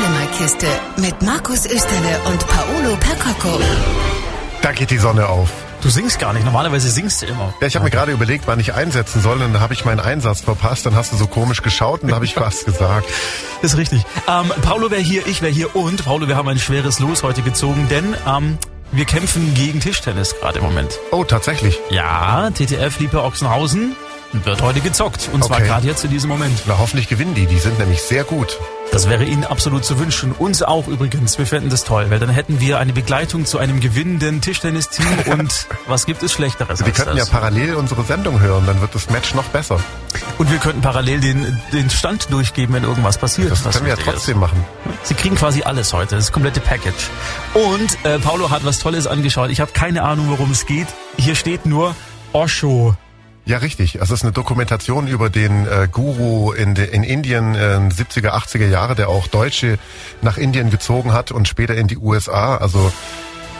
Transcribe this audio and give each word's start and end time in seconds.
Flimmerkiste 0.00 0.66
mit 0.96 1.20
Markus 1.20 1.66
Österle 1.66 2.18
und 2.30 2.46
Paolo 2.48 2.96
Percocco. 2.96 3.60
Da 4.62 4.72
geht 4.72 4.90
die 4.90 4.96
Sonne 4.96 5.28
auf. 5.28 5.50
Du 5.82 5.90
singst 5.90 6.18
gar 6.18 6.32
nicht. 6.32 6.46
Normalerweise 6.46 6.88
singst 6.88 7.20
du 7.20 7.26
immer. 7.26 7.52
Ja, 7.60 7.66
ich 7.66 7.74
habe 7.74 7.84
mir 7.84 7.90
gerade 7.90 8.12
überlegt, 8.12 8.46
wann 8.46 8.58
ich 8.60 8.72
einsetzen 8.72 9.20
soll, 9.20 9.42
und 9.42 9.52
dann 9.52 9.60
habe 9.60 9.74
ich 9.74 9.84
meinen 9.84 10.00
Einsatz 10.00 10.40
verpasst. 10.40 10.86
Dann 10.86 10.94
hast 10.94 11.12
du 11.12 11.18
so 11.18 11.26
komisch 11.26 11.60
geschaut 11.60 12.00
und 12.00 12.08
dann 12.08 12.14
habe 12.14 12.24
ich 12.24 12.34
was 12.38 12.64
gesagt. 12.64 13.06
Das 13.60 13.72
ist 13.74 13.78
richtig. 13.78 14.02
Ähm, 14.26 14.50
Paulo 14.62 14.90
wäre 14.90 15.02
hier, 15.02 15.26
ich 15.26 15.42
wäre 15.42 15.52
hier 15.52 15.76
und 15.76 16.02
Paulo, 16.02 16.28
wir 16.28 16.36
haben 16.36 16.48
ein 16.48 16.58
schweres 16.58 16.98
Los 16.98 17.22
heute 17.22 17.42
gezogen, 17.42 17.86
denn 17.90 18.16
ähm, 18.26 18.56
wir 18.92 19.04
kämpfen 19.04 19.52
gegen 19.52 19.80
Tischtennis 19.80 20.34
gerade 20.40 20.60
im 20.60 20.64
Moment. 20.64 20.98
Oh, 21.10 21.24
tatsächlich. 21.24 21.78
Ja, 21.90 22.50
TTF 22.50 22.98
Liebe 23.00 23.22
Ochsenhausen 23.22 23.96
wird 24.32 24.62
heute 24.62 24.80
gezockt. 24.80 25.28
Und 25.32 25.44
zwar 25.44 25.58
Okay. 25.58 25.66
gerade 25.66 25.86
jetzt 25.86 26.04
in 26.04 26.10
diesem 26.10 26.28
Moment. 26.30 26.62
Na, 26.66 26.78
hoffentlich 26.78 27.08
gewinnen 27.08 27.34
die. 27.34 27.46
Die 27.46 27.58
sind 27.58 27.78
nämlich 27.78 28.00
sehr 28.02 28.24
gut. 28.24 28.58
Das 28.92 29.08
wäre 29.08 29.24
Ihnen 29.24 29.44
absolut 29.44 29.84
zu 29.84 29.98
wünschen. 30.00 30.32
Uns 30.32 30.62
auch 30.62 30.88
übrigens. 30.88 31.38
Wir 31.38 31.46
fänden 31.46 31.70
das 31.70 31.84
toll, 31.84 32.06
weil 32.10 32.18
dann 32.18 32.28
hätten 32.30 32.58
wir 32.60 32.78
eine 32.80 32.92
Begleitung 32.92 33.44
zu 33.46 33.58
einem 33.58 33.78
gewinnenden 33.80 34.40
Tischtennisteam 34.40 35.06
und 35.26 35.66
was 35.86 36.06
gibt 36.06 36.22
es 36.24 36.32
Schlechteres 36.32 36.84
Wir 36.84 36.92
könnten 36.92 37.16
ja 37.16 37.22
das? 37.24 37.30
parallel 37.30 37.74
unsere 37.76 38.02
Sendung 38.02 38.40
hören, 38.40 38.64
dann 38.66 38.80
wird 38.80 38.92
das 38.94 39.08
Match 39.10 39.34
noch 39.34 39.44
besser. 39.44 39.78
Und 40.38 40.50
wir 40.50 40.58
könnten 40.58 40.80
parallel 40.80 41.20
den, 41.20 41.60
den 41.72 41.88
Stand 41.90 42.32
durchgeben, 42.32 42.74
wenn 42.74 42.82
irgendwas 42.84 43.18
passiert. 43.18 43.50
Das 43.52 43.62
können 43.62 43.86
wir 43.86 43.94
ja 43.96 44.02
trotzdem 44.02 44.40
machen. 44.40 44.64
Ist. 45.02 45.08
Sie 45.08 45.14
kriegen 45.14 45.36
quasi 45.36 45.62
alles 45.62 45.92
heute, 45.92 46.16
das 46.16 46.32
komplette 46.32 46.60
Package. 46.60 47.08
Und 47.54 47.96
äh, 48.04 48.18
Paulo 48.18 48.50
hat 48.50 48.64
was 48.64 48.78
Tolles 48.80 49.06
angeschaut. 49.06 49.50
Ich 49.50 49.60
habe 49.60 49.70
keine 49.72 50.02
Ahnung, 50.02 50.30
worum 50.30 50.50
es 50.50 50.66
geht. 50.66 50.88
Hier 51.16 51.36
steht 51.36 51.64
nur 51.66 51.94
Osho. 52.32 52.96
Ja, 53.50 53.58
richtig. 53.58 54.00
Also 54.00 54.14
es 54.14 54.20
ist 54.20 54.24
eine 54.24 54.30
Dokumentation 54.30 55.08
über 55.08 55.28
den 55.28 55.66
äh, 55.66 55.88
Guru 55.90 56.52
in, 56.52 56.76
de, 56.76 56.88
in 56.88 57.02
Indien 57.02 57.56
äh, 57.56 57.58
70er, 57.58 58.28
80er 58.28 58.68
Jahre, 58.68 58.94
der 58.94 59.08
auch 59.08 59.26
Deutsche 59.26 59.76
nach 60.22 60.36
Indien 60.36 60.70
gezogen 60.70 61.12
hat 61.12 61.32
und 61.32 61.48
später 61.48 61.74
in 61.74 61.88
die 61.88 61.98
USA. 61.98 62.58
Also 62.58 62.92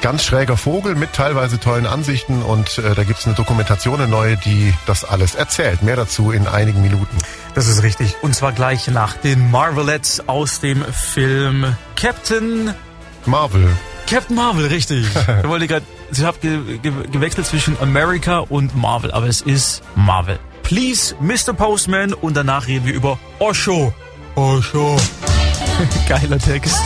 ganz 0.00 0.22
schräger 0.22 0.56
Vogel 0.56 0.94
mit 0.94 1.12
teilweise 1.12 1.58
tollen 1.58 1.86
Ansichten 1.86 2.41
und 2.42 2.78
äh, 2.78 2.94
da 2.94 3.02
gibt's 3.02 3.27
eine 3.27 3.34
Dokumentation, 3.34 4.00
eine 4.00 4.08
neue, 4.08 4.36
die 4.36 4.72
das 4.86 5.02
alles 5.02 5.34
erzählt. 5.34 5.82
Mehr 5.82 5.97
dazu 5.97 6.30
in 6.30 6.47
einigen 6.47 6.82
Minuten. 6.82 7.19
Das 7.56 7.66
ist 7.66 7.82
richtig. 7.82 8.14
Und 8.22 8.36
zwar 8.36 8.52
gleich 8.52 8.86
nach 8.86 9.14
den 9.14 9.50
Marvelettes 9.50 10.28
aus 10.28 10.60
dem 10.60 10.84
Film 10.84 11.75
Captain 11.97 12.75
Marvel. 13.27 13.69
Captain 14.08 14.36
Marvel, 14.36 14.66
richtig. 14.66 15.04
ich 15.42 15.48
wollte 15.48 15.66
gerade, 15.66 15.86
ich 16.12 16.25
habe 16.25 16.39
ge 16.39 16.78
ge 16.78 16.92
gewechselt 17.11 17.47
zwischen 17.47 17.78
America 17.80 18.39
und 18.39 18.77
Marvel, 18.77 19.11
aber 19.12 19.27
es 19.27 19.41
ist 19.41 19.83
Marvel. 19.94 20.39
Please, 20.62 21.14
Mr. 21.20 21.53
Postman 21.53 22.12
und 22.12 22.36
danach 22.36 22.66
reden 22.66 22.86
wir 22.86 22.94
über 22.94 23.19
Osho. 23.39 23.92
Osho. 24.34 24.97
Geiler 26.08 26.38
Text. 26.38 26.77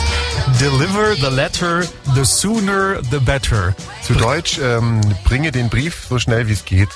Deliver 0.59 1.15
the 1.15 1.35
letter, 1.35 1.83
the 2.15 2.23
sooner 2.23 3.01
the 3.11 3.19
better. 3.19 3.75
Zu 4.01 4.13
Deutsch, 4.13 4.59
ähm, 4.59 5.01
bringe 5.23 5.51
den 5.51 5.69
Brief 5.69 6.05
so 6.09 6.19
schnell 6.19 6.47
wie 6.47 6.53
es 6.53 6.65
geht. 6.65 6.89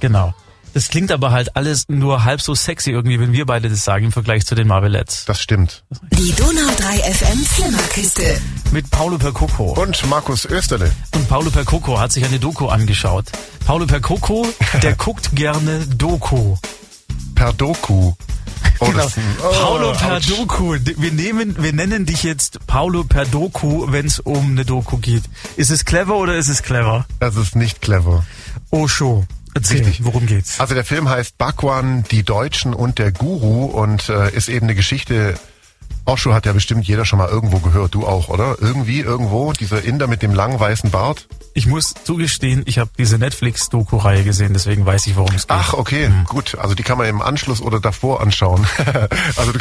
Genau. 0.00 0.34
Das 0.72 0.88
klingt 0.88 1.10
aber 1.10 1.32
halt 1.32 1.56
alles 1.56 1.84
nur 1.88 2.24
halb 2.24 2.40
so 2.40 2.54
sexy 2.54 2.90
irgendwie, 2.90 3.18
wenn 3.18 3.32
wir 3.32 3.44
beide 3.44 3.68
das 3.68 3.84
sagen 3.84 4.06
im 4.06 4.12
Vergleich 4.12 4.46
zu 4.46 4.54
den 4.54 4.68
Marvelettes. 4.68 5.24
Das 5.24 5.40
stimmt. 5.40 5.84
Die 6.12 6.32
Donau 6.32 6.70
3 6.76 7.12
FM 7.12 7.38
Flimmerkiste. 7.44 8.40
Mit 8.72 8.88
Paulo 8.90 9.18
Percoco. 9.18 9.72
Und 9.80 10.06
Markus 10.08 10.44
Österle. 10.44 10.90
Und 11.14 11.28
Paulo 11.28 11.50
Percoco 11.50 11.98
hat 11.98 12.12
sich 12.12 12.24
eine 12.24 12.38
Doku 12.38 12.68
angeschaut. 12.68 13.26
Paulo 13.66 13.86
Percoco, 13.86 14.46
der 14.82 14.94
guckt 14.96 15.34
gerne 15.34 15.86
Doku. 15.86 16.56
Per 17.34 17.52
Doku. 17.52 18.12
Oh, 18.78 18.86
Genau. 18.86 19.04
ein- 19.06 19.10
oh, 19.42 19.52
Paulo 19.62 19.90
ouch. 19.90 19.98
Perdoku. 19.98 20.76
Wir 20.96 21.10
nehmen, 21.12 21.56
wir 21.60 21.72
nennen 21.72 22.06
dich 22.06 22.22
jetzt 22.22 22.64
Paulo 22.68 23.02
Perdoku, 23.04 23.90
wenn 23.90 24.06
es 24.06 24.20
um 24.20 24.52
eine 24.52 24.64
Doku 24.64 24.98
geht. 24.98 25.24
Ist 25.56 25.70
es 25.70 25.84
clever 25.84 26.16
oder 26.16 26.36
ist 26.36 26.48
es 26.48 26.62
clever? 26.62 27.06
Das 27.18 27.34
ist 27.36 27.56
nicht 27.56 27.80
clever. 27.82 28.24
Osho. 28.70 29.24
Erzähl, 29.52 29.78
Richtig. 29.78 30.04
worum 30.04 30.26
geht's? 30.26 30.60
Also 30.60 30.74
der 30.74 30.84
Film 30.84 31.08
heißt 31.08 31.36
Bhagwan, 31.36 32.04
die 32.12 32.22
Deutschen 32.22 32.72
und 32.72 33.00
der 33.00 33.10
Guru 33.10 33.64
und 33.64 34.08
äh, 34.08 34.30
ist 34.30 34.48
eben 34.48 34.66
eine 34.66 34.76
Geschichte. 34.76 35.34
Osho 36.04 36.32
hat 36.34 36.46
ja 36.46 36.52
bestimmt 36.52 36.86
jeder 36.86 37.04
schon 37.04 37.18
mal 37.18 37.28
irgendwo 37.28 37.58
gehört, 37.58 37.94
du 37.94 38.06
auch, 38.06 38.28
oder? 38.28 38.56
Irgendwie, 38.60 39.00
irgendwo, 39.00 39.52
dieser 39.52 39.82
Inder 39.84 40.06
mit 40.06 40.22
dem 40.22 40.34
langen 40.34 40.58
weißen 40.58 40.90
Bart. 40.90 41.28
Ich 41.52 41.66
muss 41.66 41.94
zugestehen, 42.04 42.62
ich 42.66 42.78
habe 42.78 42.90
diese 42.96 43.18
Netflix-Doku-Reihe 43.18 44.22
gesehen, 44.22 44.52
deswegen 44.52 44.86
weiß 44.86 45.06
ich, 45.08 45.16
worum 45.16 45.34
es 45.34 45.48
geht. 45.48 45.56
Ach, 45.56 45.74
okay, 45.74 46.10
gut. 46.26 46.56
Also 46.56 46.74
die 46.74 46.82
kann 46.82 46.96
man 46.96 47.08
im 47.08 47.20
Anschluss 47.20 47.60
oder 47.60 47.80
davor 47.80 48.20
anschauen. 48.20 48.66
also 49.36 49.52
du, 49.52 49.58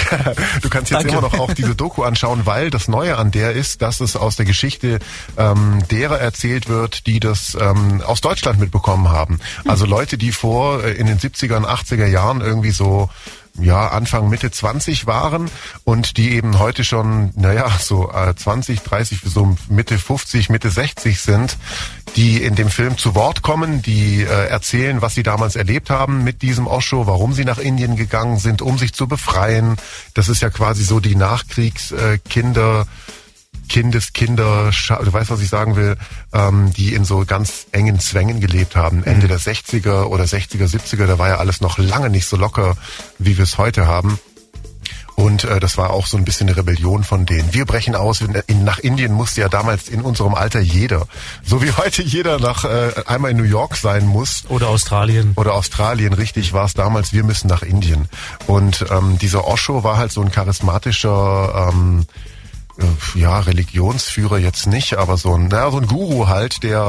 du 0.61 0.69
kannst 0.69 0.91
jetzt 0.91 1.03
Danke. 1.03 1.09
immer 1.09 1.21
noch 1.21 1.39
auch 1.39 1.53
diese 1.53 1.75
Doku 1.75 2.03
anschauen, 2.03 2.45
weil 2.45 2.69
das 2.69 2.87
Neue 2.87 3.17
an 3.17 3.31
der 3.31 3.53
ist, 3.53 3.81
dass 3.81 4.01
es 4.01 4.15
aus 4.15 4.35
der 4.35 4.45
Geschichte 4.45 4.99
ähm, 5.37 5.83
derer 5.89 6.19
erzählt 6.19 6.69
wird, 6.69 7.07
die 7.07 7.19
das 7.19 7.57
ähm, 7.59 8.01
aus 8.05 8.21
Deutschland 8.21 8.59
mitbekommen 8.59 9.09
haben. 9.09 9.39
Also 9.65 9.85
Leute, 9.85 10.17
die 10.17 10.31
vor 10.31 10.83
äh, 10.83 10.91
in 10.91 11.07
den 11.07 11.17
70er 11.17 11.57
und 11.57 11.65
80er 11.65 12.05
Jahren 12.05 12.41
irgendwie 12.41 12.71
so 12.71 13.09
ja, 13.59 13.89
Anfang, 13.89 14.29
Mitte 14.29 14.51
20 14.51 15.07
waren 15.07 15.49
und 15.83 16.17
die 16.17 16.31
eben 16.31 16.59
heute 16.59 16.83
schon, 16.83 17.31
naja, 17.35 17.69
so 17.79 18.11
äh, 18.11 18.35
20, 18.35 18.81
30, 18.81 19.21
so 19.25 19.55
Mitte 19.69 19.97
50, 19.97 20.49
Mitte 20.49 20.69
60 20.69 21.19
sind, 21.19 21.57
die 22.15 22.43
in 22.43 22.55
dem 22.55 22.69
Film 22.69 22.97
zu 22.97 23.15
Wort 23.15 23.41
kommen, 23.41 23.81
die 23.81 24.21
äh, 24.21 24.47
erzählen, 24.47 25.01
was 25.01 25.15
sie 25.15 25.23
damals 25.23 25.55
erlebt 25.55 25.89
haben 25.89 26.23
mit 26.23 26.41
diesem 26.41 26.67
Osho, 26.67 27.07
warum 27.07 27.33
sie 27.33 27.45
nach 27.45 27.57
Indien 27.59 27.95
gegangen 27.95 28.37
sind, 28.37 28.61
um 28.61 28.77
sich 28.77 28.93
zu 28.93 29.07
befreien. 29.07 29.77
Das 30.13 30.29
ist 30.29 30.41
ja 30.41 30.49
quasi 30.49 30.83
so 30.83 30.99
die 30.99 31.15
Nachkriegskinder. 31.15 32.81
Äh, 32.81 33.18
Kindeskinder, 33.69 34.71
du 34.71 35.13
weißt, 35.13 35.29
was 35.29 35.41
ich 35.41 35.49
sagen 35.49 35.75
will, 35.75 35.95
ähm, 36.33 36.73
die 36.73 36.93
in 36.93 37.05
so 37.05 37.23
ganz 37.25 37.67
engen 37.71 37.99
Zwängen 37.99 38.41
gelebt 38.41 38.75
haben. 38.75 39.03
Ende 39.03 39.27
der 39.27 39.39
60er 39.39 40.05
oder 40.05 40.25
60er, 40.25 40.67
70er, 40.67 41.05
da 41.05 41.17
war 41.17 41.29
ja 41.29 41.37
alles 41.37 41.61
noch 41.61 41.77
lange 41.77 42.09
nicht 42.09 42.25
so 42.25 42.35
locker, 42.35 42.75
wie 43.17 43.37
wir 43.37 43.43
es 43.43 43.57
heute 43.57 43.87
haben. 43.87 44.19
Und 45.19 45.43
äh, 45.43 45.59
das 45.59 45.77
war 45.77 45.89
auch 45.89 46.07
so 46.07 46.15
ein 46.15 46.23
bisschen 46.23 46.47
eine 46.47 46.55
Rebellion 46.55 47.03
von 47.03 47.25
denen. 47.25 47.53
Wir 47.53 47.65
brechen 47.65 47.93
aus. 47.93 48.21
In, 48.21 48.35
in, 48.47 48.63
nach 48.63 48.79
Indien 48.79 49.11
musste 49.11 49.41
ja 49.41 49.49
damals 49.49 49.89
in 49.89 49.99
unserem 49.99 50.33
Alter 50.33 50.61
jeder, 50.61 51.07
so 51.43 51.61
wie 51.61 51.73
heute 51.73 52.01
jeder 52.01 52.39
nach 52.39 52.63
äh, 52.63 52.93
einmal 53.05 53.31
in 53.31 53.37
New 53.37 53.43
York 53.43 53.75
sein 53.75 54.07
muss 54.07 54.45
Oder 54.47 54.69
Australien. 54.69 55.33
oder 55.35 55.55
Australien, 55.55 56.13
richtig, 56.13 56.53
war 56.53 56.63
es 56.63 56.73
damals, 56.73 57.11
wir 57.11 57.25
müssen 57.25 57.49
nach 57.49 57.63
Indien. 57.63 58.07
Und 58.47 58.85
ähm, 58.91 59.17
dieser 59.17 59.45
Osho 59.45 59.83
war 59.83 59.97
halt 59.97 60.13
so 60.13 60.21
ein 60.21 60.31
charismatischer, 60.31 61.69
ähm, 61.69 62.05
äh, 62.05 62.38
ja, 63.15 63.39
Religionsführer 63.39 64.37
jetzt 64.37 64.67
nicht, 64.67 64.97
aber 64.97 65.17
so 65.17 65.33
ein, 65.33 65.47
naja, 65.47 65.71
so 65.71 65.77
ein 65.77 65.87
Guru 65.87 66.27
halt, 66.27 66.63
der 66.63 66.79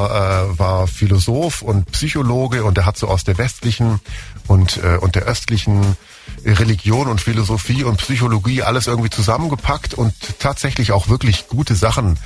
äh, 0.54 0.58
war 0.58 0.86
Philosoph 0.86 1.62
und 1.62 1.90
Psychologe 1.92 2.64
und 2.64 2.76
der 2.76 2.86
hat 2.86 2.96
so 2.96 3.08
aus 3.08 3.24
der 3.24 3.38
westlichen 3.38 4.00
und, 4.46 4.78
äh, 4.82 4.96
und 4.96 5.14
der 5.14 5.22
östlichen 5.22 5.96
Religion 6.44 7.08
und 7.08 7.20
Philosophie 7.20 7.84
und 7.84 7.96
Psychologie 7.96 8.62
alles 8.62 8.86
irgendwie 8.86 9.10
zusammengepackt 9.10 9.94
und 9.94 10.14
tatsächlich 10.38 10.92
auch 10.92 11.08
wirklich 11.08 11.48
gute 11.48 11.74
Sachen 11.74 12.18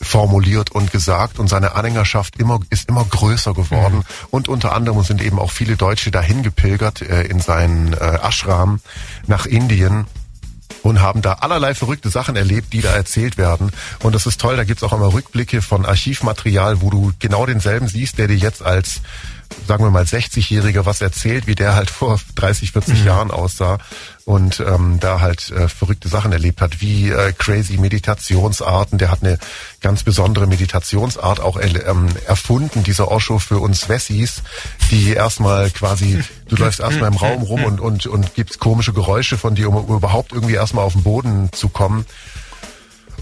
formuliert 0.00 0.70
und 0.72 0.92
gesagt 0.92 1.38
und 1.38 1.48
seine 1.48 1.74
Anhängerschaft 1.74 2.36
immer 2.36 2.60
ist 2.68 2.88
immer 2.88 3.04
größer 3.04 3.54
geworden. 3.54 4.04
Und 4.30 4.48
unter 4.48 4.74
anderem 4.74 5.02
sind 5.02 5.22
eben 5.22 5.38
auch 5.38 5.50
viele 5.50 5.76
Deutsche 5.76 6.10
dahin 6.10 6.42
gepilgert 6.42 7.00
äh, 7.00 7.22
in 7.22 7.40
seinen 7.40 7.94
äh, 7.94 8.18
Ashram 8.22 8.80
nach 9.26 9.46
Indien 9.46 10.06
und 10.86 11.00
haben 11.00 11.20
da 11.20 11.32
allerlei 11.34 11.74
verrückte 11.74 12.10
Sachen 12.10 12.36
erlebt, 12.36 12.72
die 12.72 12.80
da 12.80 12.94
erzählt 12.94 13.36
werden. 13.38 13.72
Und 14.04 14.14
das 14.14 14.26
ist 14.26 14.40
toll, 14.40 14.56
da 14.56 14.62
gibt's 14.62 14.84
auch 14.84 14.92
immer 14.92 15.12
Rückblicke 15.12 15.60
von 15.60 15.84
Archivmaterial, 15.84 16.80
wo 16.80 16.90
du 16.90 17.12
genau 17.18 17.44
denselben 17.44 17.88
siehst, 17.88 18.18
der 18.18 18.28
dir 18.28 18.36
jetzt 18.36 18.62
als, 18.62 19.00
sagen 19.66 19.84
wir 19.84 19.90
mal, 19.90 20.04
60-Jähriger 20.04 20.86
was 20.86 21.00
erzählt, 21.00 21.46
wie 21.46 21.54
der 21.54 21.74
halt 21.74 21.90
vor 21.96 22.20
30, 22.36 22.72
40 22.72 23.04
Jahren 23.04 23.30
aussah 23.30 23.78
und 24.24 24.58
ähm, 24.60 24.98
da 24.98 25.20
halt 25.20 25.50
äh, 25.50 25.68
verrückte 25.68 26.08
Sachen 26.08 26.32
erlebt 26.32 26.60
hat, 26.60 26.80
wie 26.80 27.10
äh, 27.10 27.32
crazy 27.32 27.78
Meditationsarten. 27.78 28.98
Der 28.98 29.10
hat 29.10 29.22
eine 29.22 29.38
ganz 29.80 30.02
besondere 30.02 30.48
Meditationsart 30.48 31.40
auch 31.40 31.60
ähm, 31.60 32.08
erfunden, 32.26 32.82
dieser 32.82 33.10
Osho 33.10 33.38
für 33.38 33.58
uns 33.58 33.88
Wessis, 33.88 34.42
die 34.90 35.12
erstmal 35.12 35.70
quasi, 35.70 36.22
du 36.48 36.56
läufst 36.62 36.80
erstmal 36.80 37.10
im 37.10 37.16
Raum 37.16 37.42
rum 37.42 37.64
und, 37.64 37.80
und, 37.80 38.06
und 38.06 38.34
gibst 38.34 38.58
komische 38.58 38.92
Geräusche 38.92 39.38
von 39.38 39.54
dir, 39.54 39.68
um 39.68 39.96
überhaupt 39.96 40.32
irgendwie 40.32 40.54
erstmal 40.54 40.84
auf 40.84 40.94
den 40.94 41.04
Boden 41.04 41.50
zu 41.52 41.68
kommen. 41.68 42.04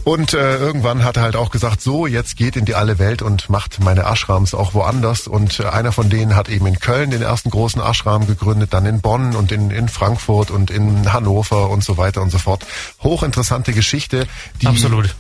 Und 0.04 0.34
äh, 0.34 0.58
irgendwann 0.58 1.02
hat 1.02 1.16
er 1.16 1.22
halt 1.22 1.34
auch 1.34 1.50
gesagt, 1.50 1.80
so, 1.80 2.06
jetzt 2.06 2.36
geht 2.36 2.56
in 2.56 2.66
die 2.66 2.74
alle 2.74 2.98
Welt 2.98 3.22
und 3.22 3.48
macht 3.48 3.82
meine 3.82 4.02
Ashrams 4.02 4.52
auch 4.52 4.74
woanders. 4.74 5.26
Und 5.26 5.60
äh, 5.60 5.64
einer 5.64 5.92
von 5.92 6.10
denen 6.10 6.36
hat 6.36 6.50
eben 6.50 6.66
in 6.66 6.78
Köln 6.78 7.10
den 7.10 7.22
ersten 7.22 7.48
großen 7.48 7.80
Ashram 7.80 8.26
gegründet, 8.26 8.74
dann 8.74 8.84
in 8.84 9.00
Bonn 9.00 9.34
und 9.34 9.50
in, 9.50 9.70
in 9.70 9.88
Frankfurt 9.88 10.50
und 10.50 10.70
in 10.70 11.10
Hannover 11.12 11.70
und 11.70 11.82
so 11.82 11.96
weiter 11.96 12.20
und 12.20 12.30
so 12.30 12.38
fort. 12.38 12.66
Hochinteressante 13.02 13.72
Geschichte, 13.72 14.26
die 14.60 14.66
Absolut. 14.66 15.14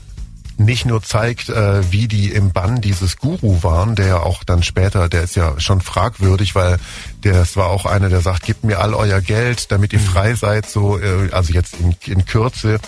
Nicht 0.56 0.86
nur 0.86 1.02
zeigt, 1.02 1.48
äh, 1.48 1.90
wie 1.92 2.08
die 2.08 2.30
im 2.30 2.52
Bann 2.52 2.80
dieses 2.80 3.16
Guru 3.16 3.62
waren, 3.62 3.94
der 3.94 4.22
auch 4.22 4.44
dann 4.44 4.62
später, 4.62 5.08
der 5.08 5.22
ist 5.22 5.36
ja 5.36 5.58
schon 5.58 5.80
fragwürdig, 5.80 6.54
weil 6.54 6.78
der 7.24 7.42
es 7.42 7.56
war 7.56 7.68
auch 7.68 7.86
einer, 7.86 8.08
der 8.08 8.20
sagt, 8.20 8.44
gebt 8.44 8.64
mir 8.64 8.80
all 8.80 8.94
euer 8.94 9.20
Geld, 9.20 9.70
damit 9.72 9.92
ihr 9.92 9.98
mhm. 9.98 10.04
frei 10.04 10.34
seid, 10.34 10.68
so 10.68 10.98
äh, 10.98 11.30
also 11.32 11.52
jetzt 11.52 11.74
in, 11.80 11.96
in 12.06 12.24
Kürze. 12.24 12.78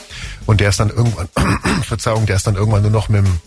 Und 0.47 0.61
der 0.61 0.71
ist 0.71 0.81
dann 0.81 0.91
irgendwann, 0.91 1.29
Verzeihung, 1.83 2.27
der 2.27 2.37
ist 2.37 2.47
dann 2.47 2.57
irgendwann 2.57 2.83
nur 2.83 2.91
noch 2.91 3.09
mit 3.09 3.25
dem 3.25 3.41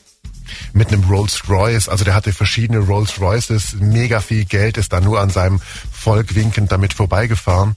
mit 0.73 0.91
einem 0.91 1.03
Rolls 1.03 1.47
Royce. 1.49 1.89
Also 1.89 2.03
der 2.03 2.13
hatte 2.13 2.33
verschiedene 2.33 2.79
Rolls 2.79 3.19
Royces, 3.19 3.75
mega 3.79 4.19
viel 4.19 4.45
Geld, 4.45 4.77
ist 4.77 4.93
da 4.93 5.01
nur 5.01 5.19
an 5.19 5.29
seinem 5.29 5.61
Volk 5.99 6.35
winkend 6.35 6.71
damit 6.71 6.93
vorbeigefahren. 6.93 7.75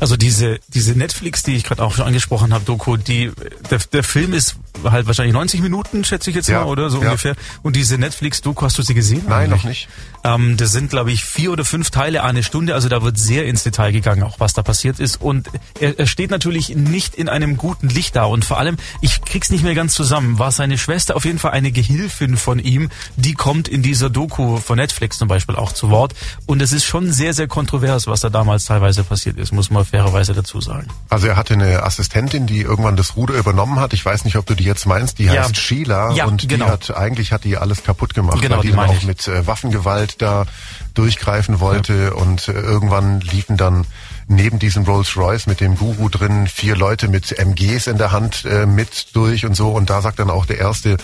Also 0.00 0.16
diese 0.16 0.60
diese 0.68 0.92
Netflix, 0.92 1.42
die 1.42 1.56
ich 1.56 1.64
gerade 1.64 1.82
auch 1.82 1.94
schon 1.94 2.06
angesprochen 2.06 2.54
habe, 2.54 2.64
Doku, 2.64 2.96
die 2.96 3.30
der, 3.70 3.78
der 3.92 4.02
Film 4.02 4.32
ist 4.32 4.56
halt 4.82 5.06
wahrscheinlich 5.06 5.34
90 5.34 5.60
Minuten, 5.60 6.04
schätze 6.04 6.30
ich 6.30 6.36
jetzt 6.36 6.48
ja, 6.48 6.60
mal, 6.60 6.66
oder 6.66 6.90
so 6.90 7.00
ja. 7.00 7.06
ungefähr. 7.06 7.34
Und 7.62 7.76
diese 7.76 7.98
Netflix-Doku, 7.98 8.64
hast 8.64 8.78
du 8.78 8.82
sie 8.82 8.94
gesehen? 8.94 9.22
Nein, 9.28 9.52
eigentlich? 9.52 9.62
noch 9.62 9.64
nicht. 9.64 9.88
Ähm, 10.24 10.56
das 10.56 10.72
sind, 10.72 10.90
glaube 10.90 11.12
ich, 11.12 11.24
vier 11.24 11.52
oder 11.52 11.64
fünf 11.64 11.90
Teile 11.90 12.24
eine 12.24 12.42
Stunde. 12.42 12.74
Also 12.74 12.88
da 12.88 13.02
wird 13.02 13.18
sehr 13.18 13.46
ins 13.46 13.62
Detail 13.62 13.92
gegangen, 13.92 14.22
auch 14.22 14.40
was 14.40 14.52
da 14.52 14.62
passiert 14.62 15.00
ist. 15.00 15.20
Und 15.20 15.48
er, 15.80 15.98
er 15.98 16.06
steht 16.06 16.30
natürlich 16.30 16.70
nicht 16.70 17.14
in 17.14 17.28
einem 17.28 17.56
guten 17.56 17.88
Licht 17.88 18.16
da. 18.16 18.24
Und 18.24 18.44
vor 18.44 18.58
allem, 18.58 18.76
ich 19.00 19.22
krieg's 19.22 19.50
nicht 19.50 19.64
mehr 19.64 19.74
ganz 19.74 19.94
zusammen. 19.94 20.38
War 20.38 20.50
seine 20.50 20.78
Schwester 20.78 21.16
auf 21.16 21.24
jeden 21.24 21.38
Fall 21.38 21.52
eine 21.52 21.72
Gehilfin 21.72 22.36
von 22.36 22.58
ihm, 22.58 22.90
die 23.16 23.34
kommt 23.34 23.68
in 23.68 23.82
dieser 23.82 24.10
Doku 24.10 24.58
von 24.58 24.76
Netflix 24.76 25.18
zum 25.18 25.28
Beispiel 25.28 25.56
auch 25.56 25.72
zu 25.72 25.90
Wort. 25.90 26.14
Und 26.46 26.62
es 26.62 26.72
ist 26.72 26.84
schon 26.84 27.12
sehr, 27.12 27.34
sehr 27.34 27.48
kontrovers, 27.48 27.63
was 27.72 28.20
da 28.20 28.30
damals 28.30 28.64
teilweise 28.64 29.04
passiert 29.04 29.38
ist, 29.38 29.52
muss 29.52 29.70
man 29.70 29.84
fairerweise 29.84 30.32
dazu 30.32 30.60
sagen. 30.60 30.88
Also 31.08 31.26
er 31.26 31.36
hatte 31.36 31.54
eine 31.54 31.82
Assistentin, 31.82 32.46
die 32.46 32.62
irgendwann 32.62 32.96
das 32.96 33.16
Ruder 33.16 33.34
übernommen 33.34 33.80
hat. 33.80 33.92
Ich 33.92 34.04
weiß 34.04 34.24
nicht, 34.24 34.36
ob 34.36 34.46
du 34.46 34.54
die 34.54 34.64
jetzt 34.64 34.86
meinst. 34.86 35.18
Die 35.18 35.28
heißt 35.28 35.50
ja. 35.50 35.54
Sheila 35.54 36.12
ja, 36.12 36.26
und 36.26 36.48
genau. 36.48 36.66
die 36.66 36.70
hat 36.70 36.96
eigentlich 36.96 37.32
hat 37.32 37.44
die 37.44 37.56
alles 37.56 37.82
kaputt 37.82 38.14
gemacht, 38.14 38.40
genau, 38.40 38.56
weil 38.56 38.62
die, 38.62 38.68
die 38.68 38.76
dann 38.76 38.88
auch 38.88 38.94
ich. 38.94 39.06
mit 39.06 39.28
äh, 39.28 39.46
Waffengewalt 39.46 40.22
da 40.22 40.46
durchgreifen 40.94 41.60
wollte 41.60 41.94
ja. 41.94 42.12
und 42.12 42.48
äh, 42.48 42.52
irgendwann 42.52 43.20
liefen 43.20 43.56
dann 43.56 43.86
neben 44.26 44.58
diesem 44.58 44.84
Rolls 44.84 45.16
Royce 45.16 45.46
mit 45.46 45.60
dem 45.60 45.76
Guru 45.76 46.08
drin 46.08 46.46
vier 46.46 46.76
Leute 46.76 47.08
mit 47.08 47.38
MGs 47.38 47.86
in 47.88 47.98
der 47.98 48.12
Hand 48.12 48.44
äh, 48.44 48.66
mit 48.66 49.14
durch 49.14 49.44
und 49.44 49.54
so 49.54 49.70
und 49.70 49.90
da 49.90 50.00
sagt 50.00 50.18
dann 50.18 50.30
auch 50.30 50.46
der 50.46 50.58
erste, 50.58 50.96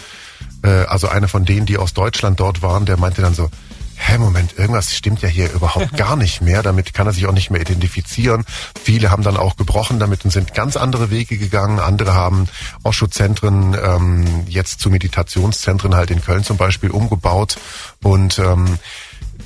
äh, 0.62 0.84
also 0.86 1.08
einer 1.08 1.28
von 1.28 1.44
denen, 1.44 1.66
die 1.66 1.76
aus 1.76 1.92
Deutschland 1.92 2.40
dort 2.40 2.62
waren, 2.62 2.86
der 2.86 2.96
meinte 2.96 3.20
dann 3.22 3.34
so, 3.34 3.50
hä, 4.00 4.18
Moment, 4.18 4.58
irgendwas 4.58 4.94
stimmt 4.94 5.22
ja 5.22 5.28
hier 5.28 5.52
überhaupt 5.52 5.92
gar 5.96 6.16
nicht 6.16 6.40
mehr. 6.40 6.62
Damit 6.62 6.94
kann 6.94 7.06
er 7.06 7.12
sich 7.12 7.26
auch 7.26 7.32
nicht 7.32 7.50
mehr 7.50 7.60
identifizieren. 7.60 8.44
Viele 8.82 9.10
haben 9.10 9.22
dann 9.22 9.36
auch 9.36 9.56
gebrochen 9.56 9.98
damit 9.98 10.24
und 10.24 10.30
sind 10.30 10.54
ganz 10.54 10.76
andere 10.76 11.10
Wege 11.10 11.36
gegangen. 11.36 11.78
Andere 11.78 12.14
haben 12.14 12.48
Osho-Zentren 12.82 13.76
ähm, 13.80 14.44
jetzt 14.48 14.80
zu 14.80 14.90
Meditationszentren 14.90 15.94
halt 15.94 16.10
in 16.10 16.22
Köln 16.22 16.44
zum 16.44 16.56
Beispiel 16.56 16.90
umgebaut. 16.90 17.58
Und 18.02 18.38
ähm, 18.38 18.78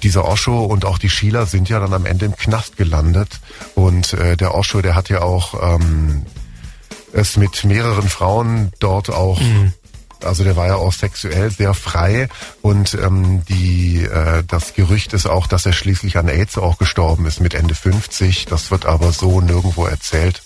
dieser 0.03 0.27
Osho 0.27 0.65
und 0.65 0.85
auch 0.85 0.99
die 0.99 1.11
Sheila 1.11 1.47
sind 1.47 1.69
ja 1.69 1.81
dann 1.81 1.93
am 1.93 2.07
Ende 2.07 2.27
im 2.27 2.37
Knast 2.37 2.77
gelandet. 2.77 3.41
Und 3.75 4.13
äh, 4.13 4.37
der 4.37 4.55
Osho, 4.55 4.81
der 4.81 4.95
hat 4.95 5.09
ja 5.09 5.23
auch 5.23 5.75
ähm, 5.75 6.27
es 7.13 7.37
mit 7.37 7.65
mehreren 7.65 8.09
Frauen 8.09 8.73
dort 8.79 9.11
auch 9.11 9.41
mhm 9.41 9.73
also 10.25 10.45
der 10.45 10.57
war 10.57 10.67
ja 10.67 10.77
auch 10.77 10.93
sexuell 10.93 11.51
sehr 11.51 11.75
frei 11.75 12.29
und 12.63 12.95
ähm, 12.95 13.45
die 13.49 14.03
äh, 14.05 14.43
das 14.47 14.75
Gerücht 14.75 15.13
ist 15.13 15.27
auch, 15.27 15.47
dass 15.47 15.67
er 15.67 15.73
schließlich 15.73 16.17
an 16.17 16.29
AIDS 16.29 16.59
auch 16.59 16.79
gestorben 16.79 17.27
ist 17.27 17.41
mit 17.41 17.55
Ende 17.55 17.75
50. 17.75 18.47
Das 18.47 18.71
wird 18.71 18.87
aber 18.87 19.13
so 19.13 19.41
nirgendwo 19.41 19.87
erzählt. 19.87 20.43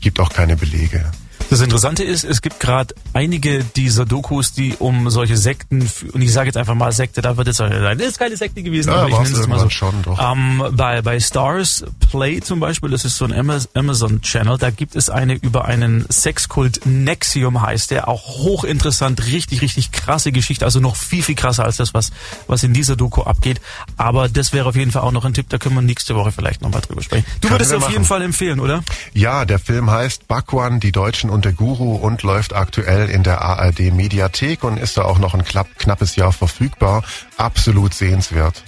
Gibt 0.00 0.20
auch 0.20 0.30
keine 0.30 0.56
Belege. 0.56 1.04
Das 1.52 1.60
Interessante 1.60 2.02
ist, 2.02 2.24
es 2.24 2.40
gibt 2.40 2.60
gerade 2.60 2.94
einige 3.12 3.62
dieser 3.62 4.06
Dokus, 4.06 4.54
die 4.54 4.74
um 4.78 5.10
solche 5.10 5.36
Sekten, 5.36 5.86
und 6.14 6.22
ich 6.22 6.32
sage 6.32 6.46
jetzt 6.46 6.56
einfach 6.56 6.74
mal 6.74 6.92
Sekte, 6.92 7.20
da 7.20 7.36
wird 7.36 7.46
jetzt 7.46 7.58
sagen, 7.58 7.74
das 7.98 8.08
ist 8.08 8.18
keine 8.18 8.38
Sekte 8.38 8.62
gewesen, 8.62 8.88
ja, 8.88 8.96
aber 8.96 9.10
ich 9.10 9.18
nenne 9.18 9.38
es 9.38 9.46
mal 9.46 9.58
so. 9.58 9.68
Schon, 9.68 10.02
doch. 10.02 10.18
Ähm, 10.18 10.64
bei, 10.72 11.02
bei 11.02 11.20
Stars 11.20 11.84
Play 12.10 12.40
zum 12.40 12.58
Beispiel, 12.58 12.88
das 12.88 13.04
ist 13.04 13.18
so 13.18 13.26
ein 13.26 13.34
Amazon-Channel, 13.74 14.56
da 14.56 14.70
gibt 14.70 14.96
es 14.96 15.10
eine 15.10 15.34
über 15.34 15.66
einen 15.66 16.06
Sexkult, 16.10 16.86
Nexium 16.86 17.60
heißt 17.60 17.90
der, 17.90 18.08
auch 18.08 18.26
hochinteressant, 18.38 19.26
richtig, 19.26 19.60
richtig 19.60 19.92
krasse 19.92 20.32
Geschichte, 20.32 20.64
also 20.64 20.80
noch 20.80 20.96
viel, 20.96 21.22
viel 21.22 21.34
krasser 21.34 21.66
als 21.66 21.76
das, 21.76 21.92
was, 21.92 22.12
was 22.46 22.62
in 22.62 22.72
dieser 22.72 22.96
Doku 22.96 23.24
abgeht. 23.24 23.60
Aber 23.98 24.30
das 24.30 24.54
wäre 24.54 24.70
auf 24.70 24.76
jeden 24.76 24.90
Fall 24.90 25.02
auch 25.02 25.12
noch 25.12 25.26
ein 25.26 25.34
Tipp, 25.34 25.50
da 25.50 25.58
können 25.58 25.74
wir 25.74 25.82
nächste 25.82 26.14
Woche 26.14 26.32
vielleicht 26.32 26.62
nochmal 26.62 26.80
drüber 26.80 27.02
sprechen. 27.02 27.26
Du 27.42 27.48
können 27.48 27.60
würdest 27.60 27.74
auf 27.74 27.80
machen. 27.82 27.92
jeden 27.92 28.04
Fall 28.06 28.22
empfehlen, 28.22 28.58
oder? 28.58 28.82
Ja, 29.12 29.44
der 29.44 29.58
Film 29.58 29.90
heißt 29.90 30.28
Bakwan, 30.28 30.80
die 30.80 30.92
Deutschen 30.92 31.28
und 31.28 31.41
der 31.44 31.52
Guru 31.52 31.96
und 31.96 32.22
läuft 32.22 32.54
aktuell 32.54 33.08
in 33.08 33.22
der 33.22 33.42
ARD 33.42 33.92
Mediathek 33.92 34.64
und 34.64 34.78
ist 34.78 34.96
da 34.96 35.04
auch 35.04 35.18
noch 35.18 35.34
ein 35.34 35.44
knapp, 35.44 35.68
knappes 35.78 36.16
Jahr 36.16 36.32
verfügbar. 36.32 37.04
Absolut 37.36 37.94
sehenswert. 37.94 38.62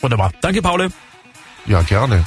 Wunderbar. 0.00 0.32
Danke, 0.40 0.62
Paul. 0.62 0.90
Ja, 1.66 1.82
gerne. 1.82 2.24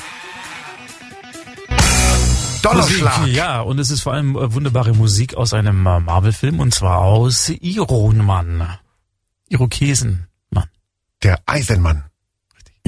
Donnerschlag. 2.62 3.20
Musik, 3.20 3.36
ja, 3.36 3.62
und 3.62 3.80
es 3.80 3.90
ist 3.90 4.02
vor 4.02 4.14
allem 4.14 4.38
äh, 4.38 4.54
wunderbare 4.54 4.94
Musik 4.94 5.36
aus 5.36 5.54
einem 5.54 5.86
äh, 5.86 6.00
Marvel-Film 6.00 6.60
und 6.60 6.74
zwar 6.74 7.00
aus 7.00 7.50
Ironmann. 7.50 8.78
Irokesenmann. 9.50 10.70
Der 11.24 11.40
Eisenmann. 11.46 12.06